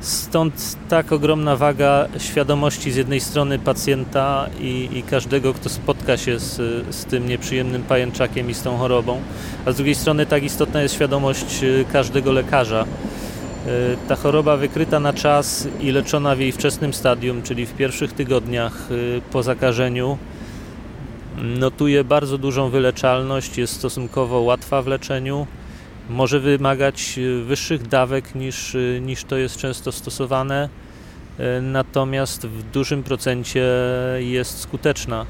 Stąd 0.00 0.76
tak 0.88 1.12
ogromna 1.12 1.56
waga 1.56 2.08
świadomości 2.18 2.92
z 2.92 2.96
jednej 2.96 3.20
strony 3.20 3.58
pacjenta 3.58 4.46
i, 4.60 4.88
i, 4.92 5.02
każdego, 5.02 5.54
kto 5.54 5.68
spotka 5.68 6.16
się 6.16 6.38
z, 6.38 6.56
z 6.94 7.04
tym 7.04 7.28
nieprzyjemnym 7.28 7.82
pajęczakiem 7.82 8.50
i 8.50 8.54
z 8.54 8.62
tą 8.62 8.76
chorobą, 8.76 9.20
a 9.66 9.72
z 9.72 9.76
drugiej 9.76 9.94
strony 9.94 10.26
tak 10.26 10.42
istotna 10.42 10.82
jest 10.82 10.94
świadomość 10.94 11.62
y, 11.62 11.84
każdego 11.92 12.32
lekarza. 12.32 12.84
Y, 12.84 13.96
ta 14.08 14.16
choroba 14.16 14.56
wykryta 14.56 15.00
na 15.00 15.12
czas 15.12 15.68
i 15.80 15.92
leczona 15.92 16.34
w 16.34 16.40
jej 16.40 16.52
wczesnym 16.52 16.94
stadium, 16.94 17.42
czyli 17.42 17.66
w 17.66 17.74
pierwszych 17.74 18.12
tygodniach 18.12 18.90
y, 18.90 19.20
po 19.32 19.42
zakażeniu, 19.42 20.18
notuje 21.42 22.04
bardzo 22.04 22.38
dużą 22.38 22.70
wyleczalność, 22.70 23.58
jest 23.58 23.74
stosunkowo 23.74 24.40
łatwa 24.40 24.82
w 24.82 24.86
leczeniu 24.86 25.46
może 26.08 26.40
wymagać 26.40 27.18
e, 27.18 27.44
wyższych 27.44 27.88
dawek 27.88 28.34
niż, 28.34 28.74
e, 28.74 29.00
niż 29.00 29.24
to 29.24 29.36
jest 29.36 29.56
często 29.56 29.92
stosowane, 29.92 30.68
e, 31.38 31.60
natomiast 31.60 32.46
w 32.46 32.62
dużym 32.62 33.02
procencie 33.02 33.66
jest 34.18 34.60
skuteczna. 34.60 35.26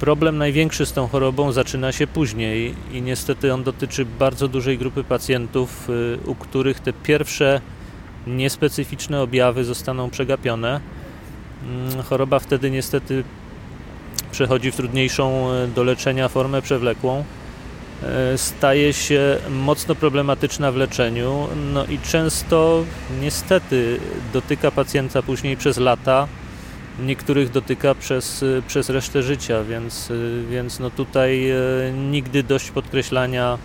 Problem 0.00 0.38
największy 0.38 0.86
z 0.86 0.92
tą 0.92 1.08
chorobą 1.08 1.52
zaczyna 1.52 1.92
się 1.92 2.06
później 2.06 2.74
i 2.92 3.02
niestety 3.02 3.54
on 3.54 3.62
dotyczy 3.62 4.04
bardzo 4.04 4.48
dużej 4.48 4.78
grupy 4.78 5.04
pacjentów, 5.04 5.88
u 6.26 6.34
których 6.34 6.80
te 6.80 6.92
pierwsze 6.92 7.60
niespecyficzne 8.26 9.22
objawy 9.22 9.64
zostaną 9.64 10.10
przegapione. 10.10 10.80
Mm, 11.62 12.02
choroba 12.02 12.38
wtedy 12.38 12.70
niestety 12.70 13.24
przechodzi 14.32 14.72
w 14.72 14.76
trudniejszą 14.76 15.48
do 15.74 15.84
leczenia 15.84 16.28
formę 16.28 16.62
przewlekłą 16.62 17.24
staje 18.36 18.92
się 18.92 19.36
mocno 19.50 19.94
problematyczna 19.94 20.72
w 20.72 20.76
leczeniu, 20.76 21.48
no 21.72 21.84
i 21.84 21.98
często 21.98 22.84
niestety 23.20 24.00
dotyka 24.32 24.70
pacjenta 24.70 25.22
później 25.22 25.56
przez 25.56 25.78
lata, 25.78 26.28
niektórych 27.00 27.50
dotyka 27.50 27.94
przez, 27.94 28.44
przez 28.68 28.88
resztę 28.88 29.22
życia, 29.22 29.64
więc, 29.64 30.12
więc 30.50 30.78
no 30.78 30.90
tutaj 30.90 31.52
nigdy 31.92 32.42
dość 32.42 32.70
podkreślania 32.70 33.58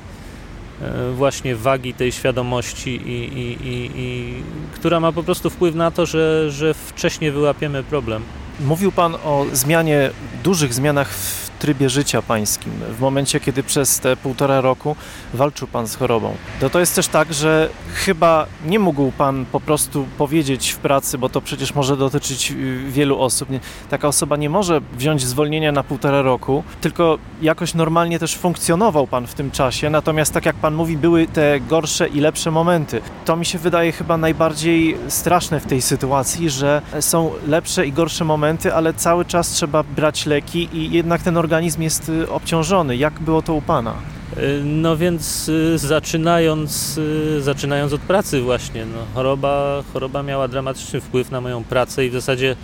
E, 0.81 1.11
właśnie 1.11 1.55
wagi 1.55 1.93
tej 1.93 2.11
świadomości, 2.11 2.89
i, 2.89 3.39
i, 3.39 3.67
i, 3.67 3.91
i, 3.95 4.33
która 4.73 4.99
ma 4.99 5.11
po 5.11 5.23
prostu 5.23 5.49
wpływ 5.49 5.75
na 5.75 5.91
to, 5.91 6.05
że, 6.05 6.51
że 6.51 6.73
wcześniej 6.73 7.31
wyłapiemy 7.31 7.83
problem. 7.83 8.23
Mówił 8.59 8.91
Pan 8.91 9.15
o 9.15 9.45
zmianie, 9.53 10.09
dużych 10.43 10.73
zmianach 10.73 11.09
w 11.13 11.50
trybie 11.61 11.89
życia 11.89 12.21
pańskim, 12.21 12.71
w 12.97 12.99
momencie, 12.99 13.39
kiedy 13.39 13.63
przez 13.63 13.99
te 13.99 14.17
półtora 14.17 14.61
roku 14.61 14.95
walczył 15.33 15.67
Pan 15.67 15.87
z 15.87 15.95
chorobą. 15.95 16.35
To 16.59 16.69
to 16.69 16.79
jest 16.79 16.95
też 16.95 17.07
tak, 17.07 17.33
że 17.33 17.69
chyba 17.93 18.45
nie 18.65 18.79
mógł 18.79 19.11
Pan 19.11 19.45
po 19.51 19.59
prostu 19.59 20.07
powiedzieć 20.17 20.71
w 20.71 20.77
pracy, 20.77 21.17
bo 21.17 21.29
to 21.29 21.41
przecież 21.41 21.75
może 21.75 21.97
dotyczyć 21.97 22.51
y, 22.51 22.79
wielu 22.89 23.19
osób. 23.19 23.49
Taka 23.89 24.07
osoba 24.07 24.37
nie 24.37 24.49
może 24.49 24.81
wziąć 24.97 25.23
zwolnienia 25.23 25.71
na 25.71 25.83
półtora 25.83 26.21
roku, 26.21 26.63
tylko 26.81 27.17
jakoś 27.41 27.73
normalnie 27.73 28.19
też 28.19 28.35
funkcjonował 28.37 29.07
Pan 29.07 29.27
w 29.27 29.33
tym 29.33 29.51
czasie. 29.51 29.89
Natomiast 29.89 30.33
tak 30.33 30.45
jak 30.45 30.55
Pan 30.55 30.75
mówi, 30.75 30.97
były 30.97 31.27
te 31.27 31.59
gorsze 31.59 32.07
i 32.07 32.19
lepsze 32.19 32.51
momenty. 32.51 33.01
To 33.25 33.35
mi 33.35 33.45
się 33.45 33.59
wydaje 33.59 33.91
chyba 33.91 34.17
najbardziej 34.17 34.97
straszne 35.07 35.59
w 35.59 35.67
tej 35.67 35.81
sytuacji, 35.81 36.49
że 36.49 36.81
są 36.99 37.31
lepsze 37.47 37.87
i 37.87 37.91
gorsze 37.91 38.25
momenty, 38.25 38.73
ale 38.73 38.93
cały 38.93 39.25
czas 39.25 39.49
trzeba 39.49 39.83
brać 39.83 40.25
leki 40.25 40.69
i 40.73 40.91
jednak 40.91 41.21
ten 41.21 41.37
organizm 41.37 41.50
organizm 41.51 41.81
jest 41.81 42.09
y, 42.09 42.29
obciążony. 42.29 42.97
Jak 42.97 43.19
było 43.19 43.41
to 43.41 43.53
u 43.53 43.61
Pana? 43.61 43.95
Y, 44.37 44.61
no 44.65 44.97
więc 44.97 45.49
y, 45.49 45.77
zaczynając, 45.77 46.99
zaczynając 47.39 47.93
od 47.93 48.01
pracy 48.01 48.41
właśnie, 48.41 48.85
no, 48.85 48.97
choroba, 49.13 49.83
choroba 49.93 50.23
miała 50.23 50.47
dramatyczny 50.47 51.01
wpływ 51.01 51.31
na 51.31 51.41
moją 51.41 51.63
pracę 51.63 52.05
i 52.05 52.09
w 52.09 52.13
zasadzie 52.13 52.55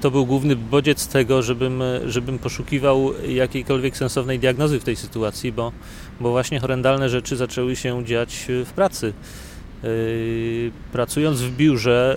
to 0.00 0.10
był 0.10 0.26
główny 0.26 0.56
bodziec 0.56 1.08
tego, 1.08 1.42
żebym, 1.42 1.82
żebym 2.06 2.38
poszukiwał 2.38 3.12
jakiejkolwiek 3.28 3.96
sensownej 3.96 4.38
diagnozy 4.38 4.80
w 4.80 4.84
tej 4.84 4.96
sytuacji, 4.96 5.52
bo, 5.52 5.72
bo 6.20 6.30
właśnie 6.30 6.60
horrendalne 6.60 7.08
rzeczy 7.08 7.36
zaczęły 7.36 7.76
się 7.76 8.04
dziać 8.04 8.46
w 8.48 8.72
pracy. 8.72 9.12
Pracując 10.92 11.40
w 11.40 11.56
biurze 11.56 12.16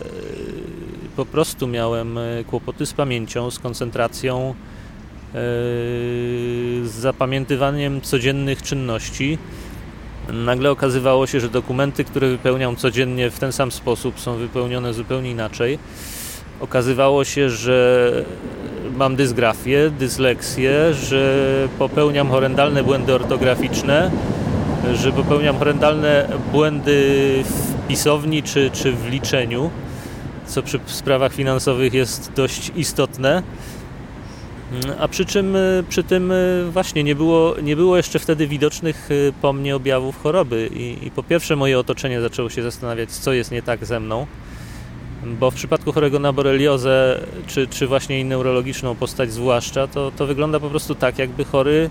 po 1.15 1.25
prostu 1.25 1.67
miałem 1.67 2.19
kłopoty 2.47 2.85
z 2.85 2.93
pamięcią, 2.93 3.51
z 3.51 3.59
koncentracją, 3.59 4.55
z 5.33 6.89
zapamiętywaniem 6.89 8.01
codziennych 8.01 8.61
czynności. 8.61 9.37
Nagle 10.33 10.71
okazywało 10.71 11.27
się, 11.27 11.39
że 11.39 11.49
dokumenty, 11.49 12.03
które 12.03 12.29
wypełniam 12.29 12.75
codziennie 12.75 13.29
w 13.29 13.39
ten 13.39 13.51
sam 13.51 13.71
sposób, 13.71 14.19
są 14.19 14.35
wypełnione 14.35 14.93
zupełnie 14.93 15.31
inaczej. 15.31 15.79
Okazywało 16.59 17.23
się, 17.23 17.49
że 17.49 18.11
mam 18.95 19.15
dysgrafię, 19.15 19.91
dysleksję, 19.99 20.93
że 20.93 21.43
popełniam 21.79 22.29
horrendalne 22.29 22.83
błędy 22.83 23.13
ortograficzne, 23.13 24.11
że 24.93 25.11
popełniam 25.11 25.57
horrendalne 25.57 26.29
błędy 26.51 27.43
w 27.43 27.87
pisowni 27.87 28.43
czy, 28.43 28.71
czy 28.73 28.91
w 28.91 29.07
liczeniu, 29.09 29.69
co 30.45 30.63
przy 30.63 30.79
sprawach 30.85 31.33
finansowych 31.33 31.93
jest 31.93 32.31
dość 32.35 32.71
istotne. 32.75 33.43
A 34.99 35.07
przy 35.07 35.25
czym 35.25 35.55
y, 35.55 35.83
przy 35.89 36.03
tym 36.03 36.31
y, 36.31 36.65
właśnie 36.71 37.03
nie 37.03 37.15
było, 37.15 37.55
nie 37.63 37.75
było 37.75 37.97
jeszcze 37.97 38.19
wtedy 38.19 38.47
widocznych 38.47 39.11
y, 39.11 39.33
po 39.41 39.53
mnie 39.53 39.75
objawów 39.75 40.23
choroby. 40.23 40.69
I, 40.73 41.07
i 41.07 41.11
po 41.11 41.23
pierwsze 41.23 41.55
moje 41.55 41.79
otoczenie 41.79 42.21
zaczęło 42.21 42.49
się 42.49 42.63
zastanawiać, 42.63 43.11
co 43.11 43.33
jest 43.33 43.51
nie 43.51 43.61
tak 43.61 43.85
ze 43.85 43.99
mną, 43.99 44.27
bo 45.25 45.51
w 45.51 45.55
przypadku 45.55 45.91
chorego 45.91 46.19
na 46.19 46.33
boreliozę, 46.33 47.19
czy, 47.47 47.67
czy 47.67 47.87
właśnie 47.87 48.25
neurologiczną 48.25 48.95
postać 48.95 49.31
zwłaszcza, 49.31 49.87
to, 49.87 50.11
to 50.11 50.25
wygląda 50.25 50.59
po 50.59 50.69
prostu 50.69 50.95
tak, 50.95 51.19
jakby 51.19 51.45
chory 51.45 51.89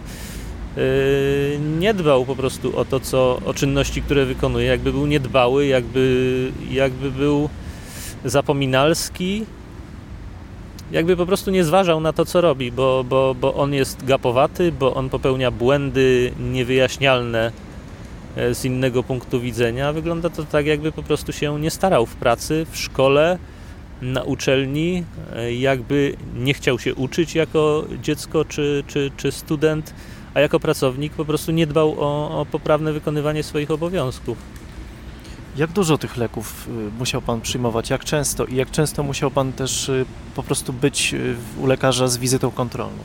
nie 1.79 1.94
dbał 1.94 2.24
po 2.24 2.37
prostu 2.37 2.79
o 2.79 2.85
to, 2.85 3.01
co, 3.01 3.40
o 3.44 3.55
czynności, 3.55 4.03
które 4.03 4.24
wykonuje, 4.24 4.66
jakby 4.66 4.92
był 4.92 5.07
niedbały, 5.07 5.66
jakby, 5.66 6.53
jakby 6.70 7.11
był 7.11 7.48
zapominalski, 8.24 9.46
jakby 10.92 11.16
po 11.16 11.27
prostu 11.27 11.51
nie 11.51 11.64
zważał 11.64 12.01
na 12.01 12.12
to, 12.12 12.25
co 12.25 12.40
robi, 12.40 12.72
bo, 12.72 13.05
bo, 13.05 13.35
bo 13.40 13.55
on 13.55 13.75
jest 13.75 14.05
gapowaty, 14.05 14.72
bo 14.72 14.94
on 14.94 15.09
popełnia 15.09 15.51
błędy 15.51 16.33
niewyjaśnialne 16.40 17.53
e, 18.37 18.55
z 18.55 18.64
innego 18.64 19.03
punktu 19.03 19.40
widzenia. 19.40 19.92
Wygląda 19.92 20.31
to 20.31 20.44
tak, 20.44 20.66
jakby 20.66 20.92
po 20.92 21.03
prostu 21.03 21.33
się 21.33 21.61
nie 21.61 21.70
starał 21.70 22.07
w 22.07 22.14
pracy, 22.14 22.66
w 22.70 22.77
szkole, 22.77 23.38
na 24.03 24.22
uczelni, 24.22 25.05
e, 25.37 25.55
jakby 25.55 26.16
nie 26.35 26.55
chciał 26.55 26.79
się 26.79 26.94
uczyć 26.94 27.35
jako 27.35 27.85
dziecko 28.03 28.44
czy, 28.44 28.85
czy, 28.87 29.11
czy 29.16 29.33
student, 29.33 29.94
a 30.35 30.40
jako 30.40 30.61
pracownik 30.61 31.12
po 31.12 31.25
prostu 31.25 31.53
nie 31.53 31.66
dbał 31.66 31.94
o, 31.99 32.40
o 32.40 32.46
poprawne 32.46 32.92
wykonywanie 32.92 33.42
swoich 33.42 33.70
obowiązków. 33.70 34.38
Jak 35.57 35.73
dużo 35.73 35.99
tych 35.99 36.16
leków 36.16 36.69
y, 36.69 36.99
musiał 36.99 37.23
Pan 37.23 37.40
przyjmować? 37.40 37.90
Jak 37.90 38.05
często? 38.05 38.45
I 38.45 38.57
jak 38.57 38.71
często 38.71 39.03
musiał 39.03 39.31
Pan 39.31 39.53
też 39.53 39.88
y, 39.88 40.05
po 40.35 40.42
prostu 40.42 40.73
być 40.73 41.14
y, 41.14 41.37
u 41.61 41.66
lekarza 41.66 42.09
z 42.09 42.19
wizytą 42.19 42.51
kontrolną? 42.51 42.99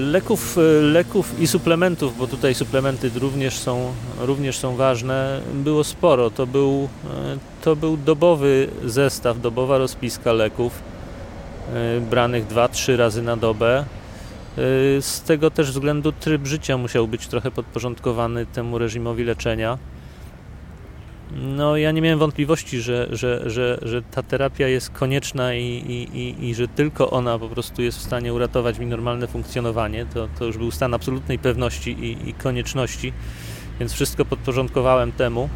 Leków, 0.00 0.56
leków 0.82 1.40
i 1.40 1.46
suplementów, 1.46 2.18
bo 2.18 2.26
tutaj 2.26 2.54
suplementy 2.54 3.10
również 3.14 3.58
są, 3.58 3.92
również 4.18 4.58
są 4.58 4.76
ważne, 4.76 5.40
było 5.54 5.84
sporo. 5.84 6.30
To 6.30 6.46
był, 6.46 6.88
to 7.62 7.76
był 7.76 7.96
dobowy 7.96 8.68
zestaw, 8.84 9.40
dobowa 9.40 9.78
rozpiska 9.78 10.32
leków 10.32 10.82
branych 12.10 12.46
2-3 12.46 12.96
razy 12.96 13.22
na 13.22 13.36
dobę. 13.36 13.84
Z 15.00 15.20
tego 15.26 15.50
też 15.50 15.70
względu 15.72 16.12
tryb 16.12 16.46
życia 16.46 16.76
musiał 16.76 17.08
być 17.08 17.26
trochę 17.26 17.50
podporządkowany 17.50 18.46
temu 18.46 18.78
reżimowi 18.78 19.24
leczenia. 19.24 19.78
No, 21.36 21.76
ja 21.76 21.90
nie 21.90 22.02
miałem 22.02 22.18
wątpliwości, 22.18 22.80
że, 22.80 23.08
że, 23.10 23.50
że, 23.50 23.78
że 23.82 24.02
ta 24.02 24.22
terapia 24.22 24.68
jest 24.68 24.90
konieczna 24.90 25.54
i, 25.54 25.62
i, 25.62 26.18
i, 26.18 26.48
i 26.48 26.54
że 26.54 26.68
tylko 26.68 27.10
ona 27.10 27.38
po 27.38 27.48
prostu 27.48 27.82
jest 27.82 27.98
w 27.98 28.02
stanie 28.02 28.34
uratować 28.34 28.78
mi 28.78 28.86
normalne 28.86 29.26
funkcjonowanie. 29.26 30.06
To, 30.14 30.28
to 30.38 30.44
już 30.44 30.58
był 30.58 30.70
stan 30.70 30.94
absolutnej 30.94 31.38
pewności 31.38 31.90
i, 31.90 32.28
i 32.28 32.34
konieczności, 32.34 33.12
więc 33.80 33.92
wszystko 33.92 34.24
podporządkowałem 34.24 35.12
temu. 35.12 35.48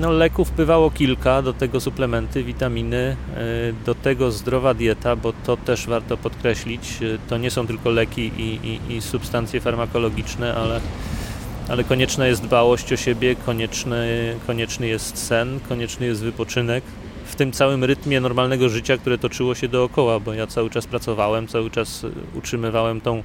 No, 0.00 0.10
leków 0.10 0.50
bywało 0.56 0.90
kilka, 0.90 1.42
do 1.42 1.52
tego 1.52 1.80
suplementy, 1.80 2.44
witaminy, 2.44 2.96
e, 2.96 3.16
do 3.86 3.94
tego 3.94 4.30
zdrowa 4.30 4.74
dieta, 4.74 5.16
bo 5.16 5.32
to 5.32 5.56
też 5.56 5.86
warto 5.86 6.16
podkreślić. 6.16 7.02
E, 7.02 7.18
to 7.28 7.38
nie 7.38 7.50
są 7.50 7.66
tylko 7.66 7.90
leki 7.90 8.32
i, 8.36 8.80
i, 8.88 8.96
i 8.96 9.00
substancje 9.00 9.60
farmakologiczne, 9.60 10.54
ale 10.54 10.80
ale 11.68 11.84
konieczna 11.84 12.26
jest 12.26 12.42
dbałość 12.42 12.92
o 12.92 12.96
siebie, 12.96 13.36
konieczny, 13.36 14.34
konieczny 14.46 14.86
jest 14.86 15.18
sen, 15.18 15.60
konieczny 15.68 16.06
jest 16.06 16.22
wypoczynek. 16.22 16.84
W 17.24 17.34
tym 17.34 17.52
całym 17.52 17.84
rytmie 17.84 18.20
normalnego 18.20 18.68
życia, 18.68 18.96
które 18.96 19.18
toczyło 19.18 19.54
się 19.54 19.68
dookoła, 19.68 20.20
bo 20.20 20.34
ja 20.34 20.46
cały 20.46 20.70
czas 20.70 20.86
pracowałem, 20.86 21.48
cały 21.48 21.70
czas 21.70 22.06
utrzymywałem 22.34 23.00
tą 23.00 23.22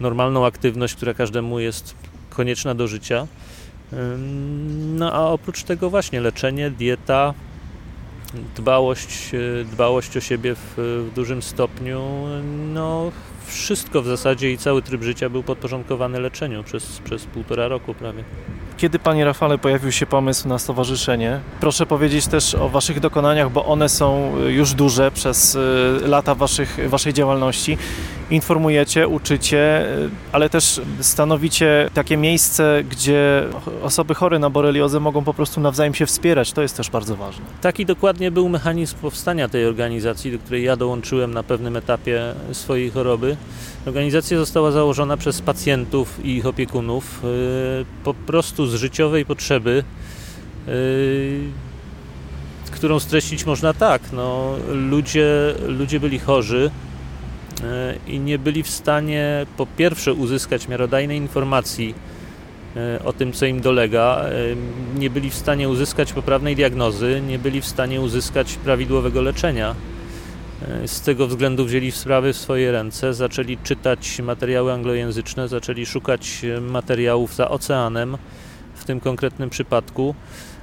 normalną 0.00 0.46
aktywność, 0.46 0.94
która 0.94 1.14
każdemu 1.14 1.60
jest 1.60 1.94
konieczna 2.30 2.74
do 2.74 2.88
życia. 2.88 3.26
No 4.96 5.12
a 5.12 5.20
oprócz 5.20 5.62
tego 5.62 5.90
właśnie 5.90 6.20
leczenie, 6.20 6.70
dieta, 6.70 7.34
dbałość, 8.56 9.30
dbałość 9.72 10.16
o 10.16 10.20
siebie 10.20 10.54
w, 10.54 10.74
w 10.76 11.14
dużym 11.14 11.42
stopniu, 11.42 12.02
no 12.74 13.12
wszystko 13.46 14.02
w 14.02 14.06
zasadzie 14.06 14.52
i 14.52 14.58
cały 14.58 14.82
tryb 14.82 15.02
życia 15.02 15.30
był 15.30 15.42
podporządkowany 15.42 16.20
leczeniu 16.20 16.64
przez, 16.64 16.98
przez 16.98 17.24
półtora 17.24 17.68
roku 17.68 17.94
prawie. 17.94 18.24
Kiedy, 18.76 18.98
panie 18.98 19.24
Rafale, 19.24 19.58
pojawił 19.58 19.92
się 19.92 20.06
pomysł 20.06 20.48
na 20.48 20.58
stowarzyszenie? 20.58 21.40
Proszę 21.60 21.86
powiedzieć 21.86 22.26
też 22.26 22.54
o 22.54 22.68
waszych 22.68 23.00
dokonaniach, 23.00 23.50
bo 23.50 23.64
one 23.64 23.88
są 23.88 24.38
już 24.46 24.74
duże 24.74 25.10
przez 25.10 25.54
y, 25.54 25.58
lata 26.06 26.34
waszych, 26.34 26.78
waszej 26.88 27.12
działalności 27.12 27.78
informujecie, 28.30 29.08
uczycie, 29.08 29.86
y, 29.98 30.10
ale 30.32 30.50
też 30.50 30.80
stanowicie 31.00 31.90
takie 31.94 32.16
miejsce, 32.16 32.84
gdzie 32.90 33.44
osoby 33.82 34.14
chore 34.14 34.38
na 34.38 34.50
boreliozę 34.50 35.00
mogą 35.00 35.24
po 35.24 35.34
prostu 35.34 35.60
nawzajem 35.60 35.94
się 35.94 36.06
wspierać. 36.06 36.52
To 36.52 36.62
jest 36.62 36.76
też 36.76 36.90
bardzo 36.90 37.16
ważne. 37.16 37.44
Taki 37.60 37.86
dokładnie 37.86 38.30
był 38.30 38.48
mechanizm 38.48 38.96
powstania 38.96 39.48
tej 39.48 39.66
organizacji, 39.66 40.32
do 40.32 40.38
której 40.38 40.64
ja 40.64 40.76
dołączyłem 40.76 41.34
na 41.34 41.42
pewnym 41.42 41.76
etapie 41.76 42.34
swojej 42.52 42.90
choroby. 42.90 43.31
Organizacja 43.86 44.38
została 44.38 44.70
założona 44.70 45.16
przez 45.16 45.40
pacjentów 45.40 46.24
i 46.24 46.36
ich 46.36 46.46
opiekunów 46.46 47.24
y, 47.24 47.84
po 48.04 48.14
prostu 48.14 48.66
z 48.66 48.74
życiowej 48.74 49.26
potrzeby 49.26 49.84
y, 50.68 51.40
którą 52.70 53.00
streścić 53.00 53.46
można 53.46 53.74
tak. 53.74 54.02
No, 54.12 54.54
ludzie, 54.68 55.54
ludzie 55.66 56.00
byli 56.00 56.18
chorzy, 56.18 56.70
i 58.06 58.18
nie 58.18 58.38
byli 58.38 58.62
w 58.62 58.70
stanie 58.70 59.46
po 59.56 59.66
pierwsze 59.66 60.14
uzyskać 60.14 60.68
miarodajnej 60.68 61.18
informacji 61.18 61.94
o 63.04 63.12
tym, 63.12 63.32
co 63.32 63.46
im 63.46 63.60
dolega, 63.60 64.24
nie 64.98 65.10
byli 65.10 65.30
w 65.30 65.34
stanie 65.34 65.68
uzyskać 65.68 66.12
poprawnej 66.12 66.56
diagnozy, 66.56 67.22
nie 67.28 67.38
byli 67.38 67.60
w 67.60 67.66
stanie 67.66 68.00
uzyskać 68.00 68.54
prawidłowego 68.54 69.22
leczenia. 69.22 69.74
Z 70.86 71.00
tego 71.00 71.26
względu 71.26 71.64
wzięli 71.64 71.90
sprawy 71.90 72.32
w 72.32 72.36
swoje 72.36 72.72
ręce, 72.72 73.14
zaczęli 73.14 73.58
czytać 73.64 74.20
materiały 74.20 74.72
anglojęzyczne, 74.72 75.48
zaczęli 75.48 75.86
szukać 75.86 76.42
materiałów 76.60 77.34
za 77.34 77.50
oceanem 77.50 78.18
w 78.74 78.84
tym 78.84 79.00
konkretnym 79.00 79.50
przypadku. 79.50 80.14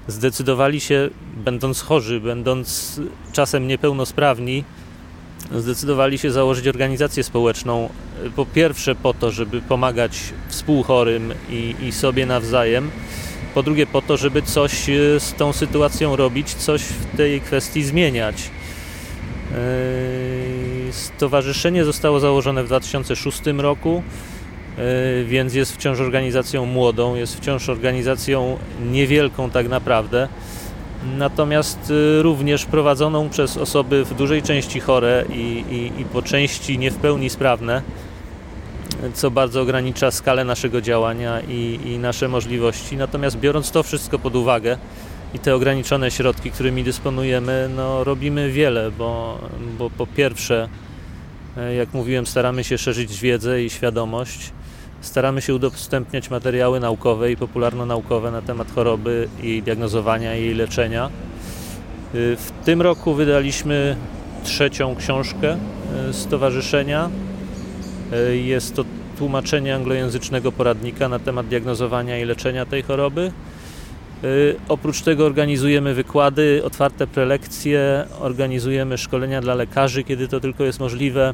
Zdecydowali 0.07 0.79
się, 0.79 1.09
będąc 1.35 1.81
chorzy, 1.81 2.19
będąc 2.19 2.99
czasem 3.33 3.67
niepełnosprawni, 3.67 4.63
zdecydowali 5.55 6.17
się 6.17 6.31
założyć 6.31 6.67
organizację 6.67 7.23
społeczną. 7.23 7.89
Po 8.35 8.45
pierwsze, 8.45 8.95
po 8.95 9.13
to, 9.13 9.31
żeby 9.31 9.61
pomagać 9.61 10.19
współchorym 10.47 11.33
i, 11.49 11.75
i 11.81 11.91
sobie 11.91 12.25
nawzajem. 12.25 12.91
Po 13.53 13.63
drugie, 13.63 13.87
po 13.87 14.01
to, 14.01 14.17
żeby 14.17 14.41
coś 14.41 14.85
z 15.19 15.33
tą 15.33 15.53
sytuacją 15.53 16.15
robić, 16.15 16.53
coś 16.53 16.81
w 16.81 17.17
tej 17.17 17.41
kwestii 17.41 17.83
zmieniać. 17.83 18.49
Yy, 19.51 20.93
stowarzyszenie 20.93 21.85
zostało 21.85 22.19
założone 22.19 22.63
w 22.63 22.67
2006 22.67 23.41
roku, 23.57 24.03
yy, 24.77 25.25
więc 25.25 25.53
jest 25.53 25.73
wciąż 25.73 25.99
organizacją 25.99 26.65
młodą, 26.65 27.15
jest 27.15 27.37
wciąż 27.37 27.69
organizacją 27.69 28.57
niewielką 28.91 29.49
tak 29.49 29.69
naprawdę, 29.69 30.27
natomiast 31.17 31.89
yy, 31.89 32.21
również 32.21 32.65
prowadzoną 32.65 33.29
przez 33.29 33.57
osoby 33.57 34.05
w 34.05 34.13
dużej 34.13 34.41
części 34.41 34.79
chore 34.79 35.25
i, 35.29 35.63
i, 35.71 36.01
i 36.01 36.05
po 36.05 36.21
części 36.21 36.77
nie 36.77 36.91
w 36.91 36.95
pełni 36.95 37.29
sprawne, 37.29 37.81
co 39.13 39.31
bardzo 39.31 39.61
ogranicza 39.61 40.11
skalę 40.11 40.45
naszego 40.45 40.81
działania 40.81 41.41
i, 41.41 41.79
i 41.85 41.99
nasze 41.99 42.27
możliwości. 42.27 42.97
Natomiast 42.97 43.37
biorąc 43.39 43.71
to 43.71 43.83
wszystko 43.83 44.19
pod 44.19 44.35
uwagę, 44.35 44.77
i 45.33 45.39
te 45.39 45.55
ograniczone 45.55 46.11
środki, 46.11 46.51
którymi 46.51 46.83
dysponujemy, 46.83 47.69
no, 47.75 48.03
robimy 48.03 48.51
wiele, 48.51 48.91
bo, 48.91 49.39
bo 49.77 49.89
po 49.89 50.07
pierwsze, 50.07 50.69
e, 51.57 51.75
jak 51.75 51.93
mówiłem, 51.93 52.25
staramy 52.25 52.63
się 52.63 52.77
szerzyć 52.77 53.19
wiedzę 53.19 53.63
i 53.63 53.69
świadomość, 53.69 54.51
staramy 55.01 55.41
się 55.41 55.55
udostępniać 55.55 56.29
materiały 56.29 56.79
naukowe 56.79 57.31
i 57.31 57.37
popularno-naukowe 57.37 58.31
na 58.31 58.41
temat 58.41 58.71
choroby 58.71 59.27
i 59.43 59.61
diagnozowania 59.61 60.35
i 60.35 60.41
jej 60.41 60.55
leczenia. 60.55 61.05
E, 61.05 61.09
w 62.35 62.51
tym 62.65 62.81
roku 62.81 63.13
wydaliśmy 63.13 63.95
trzecią 64.43 64.95
książkę 64.95 65.57
e, 66.09 66.13
stowarzyszenia. 66.13 67.09
Jest 68.43 68.75
to 68.75 68.85
tłumaczenie 69.17 69.75
anglojęzycznego 69.75 70.51
poradnika 70.51 71.09
na 71.09 71.19
temat 71.19 71.47
diagnozowania 71.47 72.19
i 72.19 72.25
leczenia 72.25 72.65
tej 72.65 72.83
choroby. 72.83 73.31
Y, 74.23 74.55
oprócz 74.69 75.01
tego 75.01 75.25
organizujemy 75.25 75.93
wykłady, 75.93 76.61
otwarte 76.65 77.07
prelekcje, 77.07 78.05
organizujemy 78.19 78.97
szkolenia 78.97 79.41
dla 79.41 79.55
lekarzy, 79.55 80.03
kiedy 80.03 80.27
to 80.27 80.39
tylko 80.39 80.63
jest 80.63 80.79
możliwe. 80.79 81.33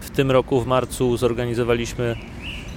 W 0.00 0.10
tym 0.10 0.30
roku 0.30 0.60
w 0.60 0.66
marcu 0.66 1.16
zorganizowaliśmy 1.16 2.16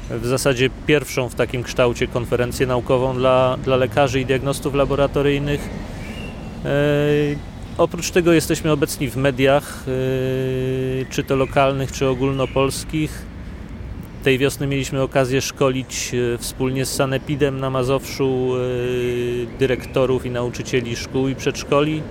w 0.09 0.25
zasadzie 0.25 0.69
pierwszą 0.87 1.29
w 1.29 1.35
takim 1.35 1.63
kształcie 1.63 2.07
konferencję 2.07 2.67
naukową 2.67 3.13
dla, 3.15 3.57
dla 3.63 3.75
lekarzy 3.75 4.21
i 4.21 4.25
diagnostów 4.25 4.75
laboratoryjnych. 4.75 5.69
Y, 6.65 7.37
oprócz 7.77 8.11
tego 8.11 8.33
jesteśmy 8.33 8.71
obecni 8.71 9.09
w 9.09 9.15
mediach, 9.15 9.83
y, 9.87 11.05
czy 11.09 11.23
to 11.23 11.35
lokalnych, 11.35 11.91
czy 11.91 12.07
ogólnopolskich. 12.07 13.32
Tej 14.23 14.37
wiosny 14.37 14.67
mieliśmy 14.67 15.01
okazję 15.01 15.41
szkolić 15.41 16.11
e, 16.13 16.37
wspólnie 16.37 16.85
z 16.85 16.95
Sanepidem 16.95 17.59
na 17.59 17.69
Mazowszu 17.69 18.51
e, 18.55 19.57
dyrektorów 19.59 20.25
i 20.25 20.31
nauczycieli 20.31 20.95
szkół 20.95 21.27
i 21.27 21.35
przedszkoli, 21.35 22.01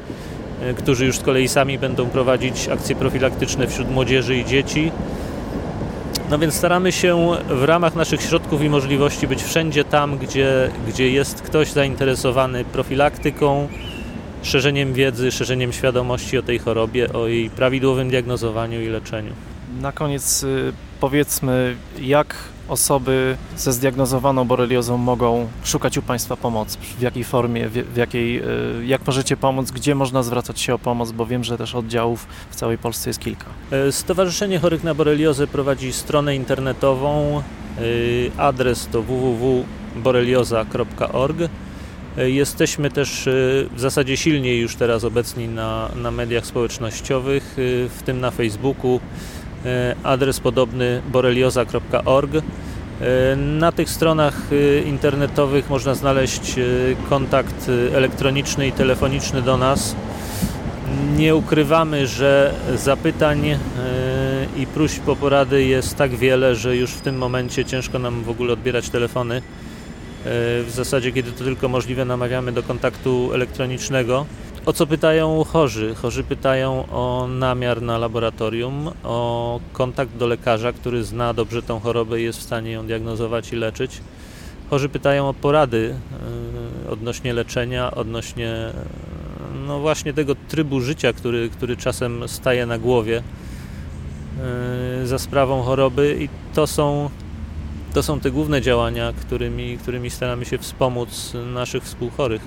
e, 0.62 0.74
którzy 0.74 1.06
już 1.06 1.18
z 1.18 1.22
kolei 1.22 1.48
sami 1.48 1.78
będą 1.78 2.06
prowadzić 2.06 2.68
akcje 2.68 2.96
profilaktyczne 2.96 3.66
wśród 3.66 3.90
młodzieży 3.90 4.36
i 4.36 4.44
dzieci. 4.44 4.92
No 6.30 6.38
więc 6.38 6.54
staramy 6.54 6.92
się 6.92 7.30
w 7.48 7.64
ramach 7.64 7.94
naszych 7.94 8.22
środków 8.22 8.62
i 8.62 8.68
możliwości 8.68 9.26
być 9.26 9.42
wszędzie 9.42 9.84
tam, 9.84 10.18
gdzie, 10.18 10.70
gdzie 10.88 11.10
jest 11.10 11.42
ktoś 11.42 11.72
zainteresowany 11.72 12.64
profilaktyką, 12.64 13.68
szerzeniem 14.42 14.94
wiedzy, 14.94 15.32
szerzeniem 15.32 15.72
świadomości 15.72 16.38
o 16.38 16.42
tej 16.42 16.58
chorobie, 16.58 17.12
o 17.12 17.26
jej 17.26 17.50
prawidłowym 17.50 18.10
diagnozowaniu 18.10 18.82
i 18.82 18.86
leczeniu. 18.86 19.32
Na 19.80 19.92
koniec 19.92 20.42
y, 20.42 20.72
powiedzmy, 21.02 21.76
jak 22.00 22.34
osoby 22.68 23.36
ze 23.56 23.72
zdiagnozowaną 23.72 24.44
boreliozą 24.44 24.96
mogą 24.96 25.48
szukać 25.64 25.98
u 25.98 26.02
Państwa 26.02 26.36
pomocy, 26.36 26.78
w 26.98 27.02
jakiej 27.02 27.24
formie, 27.24 27.68
w 27.68 27.96
jakiej, 27.96 28.42
y, 28.80 28.86
jak 28.86 29.06
możecie 29.06 29.36
pomóc, 29.36 29.70
gdzie 29.70 29.94
można 29.94 30.22
zwracać 30.22 30.60
się 30.60 30.74
o 30.74 30.78
pomoc, 30.78 31.12
bo 31.12 31.26
wiem, 31.26 31.44
że 31.44 31.58
też 31.58 31.74
oddziałów 31.74 32.26
w 32.50 32.56
całej 32.56 32.78
Polsce 32.78 33.10
jest 33.10 33.20
kilka. 33.20 33.46
E, 33.70 33.92
Stowarzyszenie 33.92 34.58
Chorych 34.58 34.84
na 34.84 34.94
Boreliozę 34.94 35.46
prowadzi 35.46 35.92
stronę 35.92 36.36
internetową, 36.36 37.42
y, 37.80 38.30
adres 38.38 38.88
to 38.92 39.02
www.borelioza.org. 39.02 41.36
E, 42.18 42.30
jesteśmy 42.30 42.90
też 42.90 43.28
w 43.74 43.80
zasadzie 43.80 44.16
silniej 44.16 44.60
już 44.60 44.76
teraz 44.76 45.04
obecni 45.04 45.48
na, 45.48 45.88
na 45.96 46.10
mediach 46.10 46.46
społecznościowych, 46.46 47.54
w 47.56 47.98
tym 48.04 48.20
na 48.20 48.30
Facebooku, 48.30 49.00
E, 49.00 49.41
adres 50.02 50.40
podobny 50.40 51.02
borelioza.org. 51.12 52.34
E, 52.34 53.36
na 53.36 53.72
tych 53.72 53.90
stronach 53.90 54.34
e, 54.52 54.82
internetowych 54.82 55.70
można 55.70 55.94
znaleźć 55.94 56.54
kontakt 57.08 57.70
elektroniczny 57.94 58.66
i 58.66 58.72
telefoniczny 58.72 59.42
do 59.42 59.56
nas. 59.56 59.96
Nie 61.16 61.34
ukrywamy, 61.36 62.06
że 62.06 62.54
zapytań 62.74 63.42
i 64.56 64.66
próśb 64.66 65.08
o 65.08 65.16
porady 65.16 65.64
jest 65.64 65.96
tak 65.96 66.10
wiele, 66.10 66.56
że 66.56 66.76
już 66.76 66.90
w 66.90 67.00
tym 67.00 67.18
momencie 67.18 67.64
ciężko 67.64 67.98
nam 67.98 68.22
w 68.22 68.30
ogóle 68.30 68.52
odbierać 68.52 68.88
telefony. 68.88 69.42
W 70.24 70.70
zasadzie, 70.70 71.12
kiedy 71.12 71.32
to 71.32 71.44
tylko 71.44 71.68
możliwe, 71.68 72.04
namawiamy 72.04 72.52
do 72.52 72.62
kontaktu 72.62 73.30
elektronicznego. 73.34 74.26
O 74.66 74.72
co 74.72 74.86
pytają 74.86 75.44
chorzy? 75.44 75.94
Chorzy 75.94 76.24
pytają 76.24 76.86
o 76.90 77.26
namiar 77.28 77.82
na 77.82 77.98
laboratorium, 77.98 78.90
o 79.04 79.60
kontakt 79.72 80.16
do 80.16 80.26
lekarza, 80.26 80.72
który 80.72 81.04
zna 81.04 81.34
dobrze 81.34 81.62
tą 81.62 81.80
chorobę 81.80 82.20
i 82.20 82.24
jest 82.24 82.38
w 82.38 82.42
stanie 82.42 82.70
ją 82.70 82.86
diagnozować 82.86 83.52
i 83.52 83.56
leczyć. 83.56 84.00
Chorzy 84.70 84.88
pytają 84.88 85.28
o 85.28 85.34
porady 85.34 85.94
yy, 86.84 86.90
odnośnie 86.90 87.34
leczenia, 87.34 87.90
odnośnie 87.90 88.72
no 89.66 89.80
właśnie 89.80 90.12
tego 90.12 90.34
trybu 90.48 90.80
życia, 90.80 91.12
który, 91.12 91.48
który 91.48 91.76
czasem 91.76 92.28
staje 92.28 92.66
na 92.66 92.78
głowie 92.78 93.22
yy, 95.00 95.06
za 95.06 95.18
sprawą 95.18 95.62
choroby 95.62 96.16
i 96.20 96.28
to 96.54 96.66
są, 96.66 97.10
to 97.94 98.02
są 98.02 98.20
te 98.20 98.30
główne 98.30 98.62
działania, 98.62 99.12
którymi, 99.20 99.78
którymi 99.78 100.10
staramy 100.10 100.44
się 100.44 100.58
wspomóc 100.58 101.32
naszych 101.54 101.82
współchorych 101.82 102.42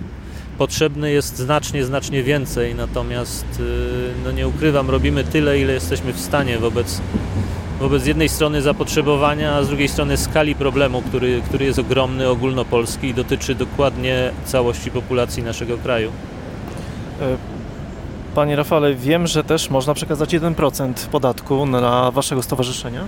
potrzebne 0.58 1.12
jest 1.12 1.38
znacznie, 1.38 1.86
znacznie 1.86 2.24
więcej, 2.24 2.76
natomiast 2.76 3.46
y, 3.60 3.64
no 4.24 4.32
nie 4.32 4.48
ukrywam, 4.48 4.90
robimy 4.90 5.24
tyle, 5.24 5.60
ile 5.60 5.74
jesteśmy 5.74 6.14
w 6.14 6.20
stanie 6.20 6.58
wobec, 6.58 7.02
wobec 7.80 8.06
jednej 8.06 8.30
strony 8.30 8.62
zapotrzebowania, 8.62 9.56
a 9.56 9.64
z 9.64 9.68
drugiej 9.68 9.88
strony 9.88 10.18
skali 10.18 10.56
problemu, 10.56 11.02
który, 11.02 11.42
który 11.42 11.66
jest 11.66 11.80
ogromny, 11.80 12.30
ogólnopolski 12.30 13.08
i 13.08 13.14
dotyczy 13.14 13.56
dokładnie 13.56 14.32
całości 14.46 14.92
populacji 14.92 15.44
naszego 15.44 15.78
kraju. 15.78 16.12
E, 17.22 17.38
panie 18.36 18.56
Rafale, 18.56 18.96
wiem, 18.96 19.28
że 19.28 19.44
też 19.44 19.70
można 19.70 19.94
przekazać 19.94 20.34
1% 20.34 20.94
podatku 21.12 21.66
na 21.66 22.12
waszego 22.12 22.44
stowarzyszenia. 22.44 23.02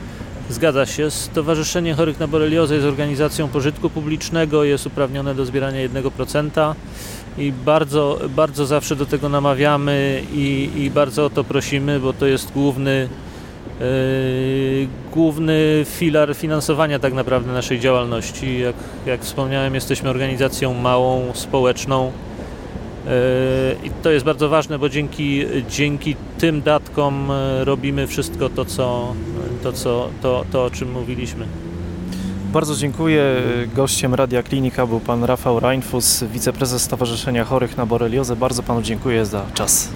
Zgadza 0.50 0.86
się. 0.86 1.12
Stowarzyszenie 1.12 1.94
Chorych 1.94 2.20
na 2.20 2.28
Boreliozę 2.28 2.76
jest 2.76 2.88
organizacją 2.88 3.48
pożytku 3.48 3.90
publicznego, 3.90 4.64
jest 4.64 4.86
uprawnione 4.86 5.36
do 5.36 5.46
zbierania 5.46 5.90
1% 5.90 6.74
i 7.38 7.52
bardzo, 7.52 8.20
bardzo 8.30 8.66
zawsze 8.66 8.96
do 8.96 9.06
tego 9.06 9.30
namawiamy 9.30 10.22
i, 10.34 10.70
i 10.76 10.92
bardzo 10.92 11.26
o 11.26 11.30
to 11.30 11.44
prosimy, 11.44 12.00
bo 12.00 12.14
to 12.14 12.26
jest 12.26 12.52
główny, 12.52 13.10
yy, 13.80 13.86
główny 15.14 15.86
filar 15.86 16.36
finansowania 16.36 17.00
tak 17.00 17.14
naprawdę 17.14 17.54
naszej 17.54 17.80
działalności. 17.80 18.60
Jak, 18.60 18.76
jak 19.06 19.22
wspomniałem, 19.22 19.76
jesteśmy 19.76 20.10
organizacją 20.10 20.74
małą, 20.74 21.32
społeczną 21.34 22.12
yy, 23.06 23.12
i 23.84 23.90
to 24.04 24.12
jest 24.12 24.26
bardzo 24.26 24.50
ważne, 24.50 24.80
bo 24.80 24.90
dzięki, 24.90 25.46
dzięki 25.70 26.16
tym 26.38 26.62
datkom 26.62 27.30
yy, 27.60 27.66
robimy 27.66 28.08
wszystko 28.08 28.50
to, 28.50 28.66
co, 28.66 29.14
to, 29.68 29.74
co, 29.74 30.10
to, 30.22 30.46
to 30.52 30.66
o 30.66 30.70
czym 30.72 30.92
mówiliśmy. 30.92 31.48
Bardzo 32.54 32.76
dziękuję. 32.76 33.24
Gościem 33.76 34.14
Radia 34.14 34.44
Klinika 34.44 34.88
był 34.88 35.00
pan 35.00 35.24
Rafał 35.24 35.60
Reinfus, 35.60 36.24
wiceprezes 36.24 36.82
Stowarzyszenia 36.82 37.46
Chorych 37.46 37.78
na 37.78 37.86
Boreliozę. 37.86 38.36
Bardzo 38.36 38.64
panu 38.64 38.82
dziękuję 38.82 39.26
za 39.26 39.46
czas. 39.54 39.90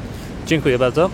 Dziękuję 0.47 0.79
bardzo. 0.79 1.10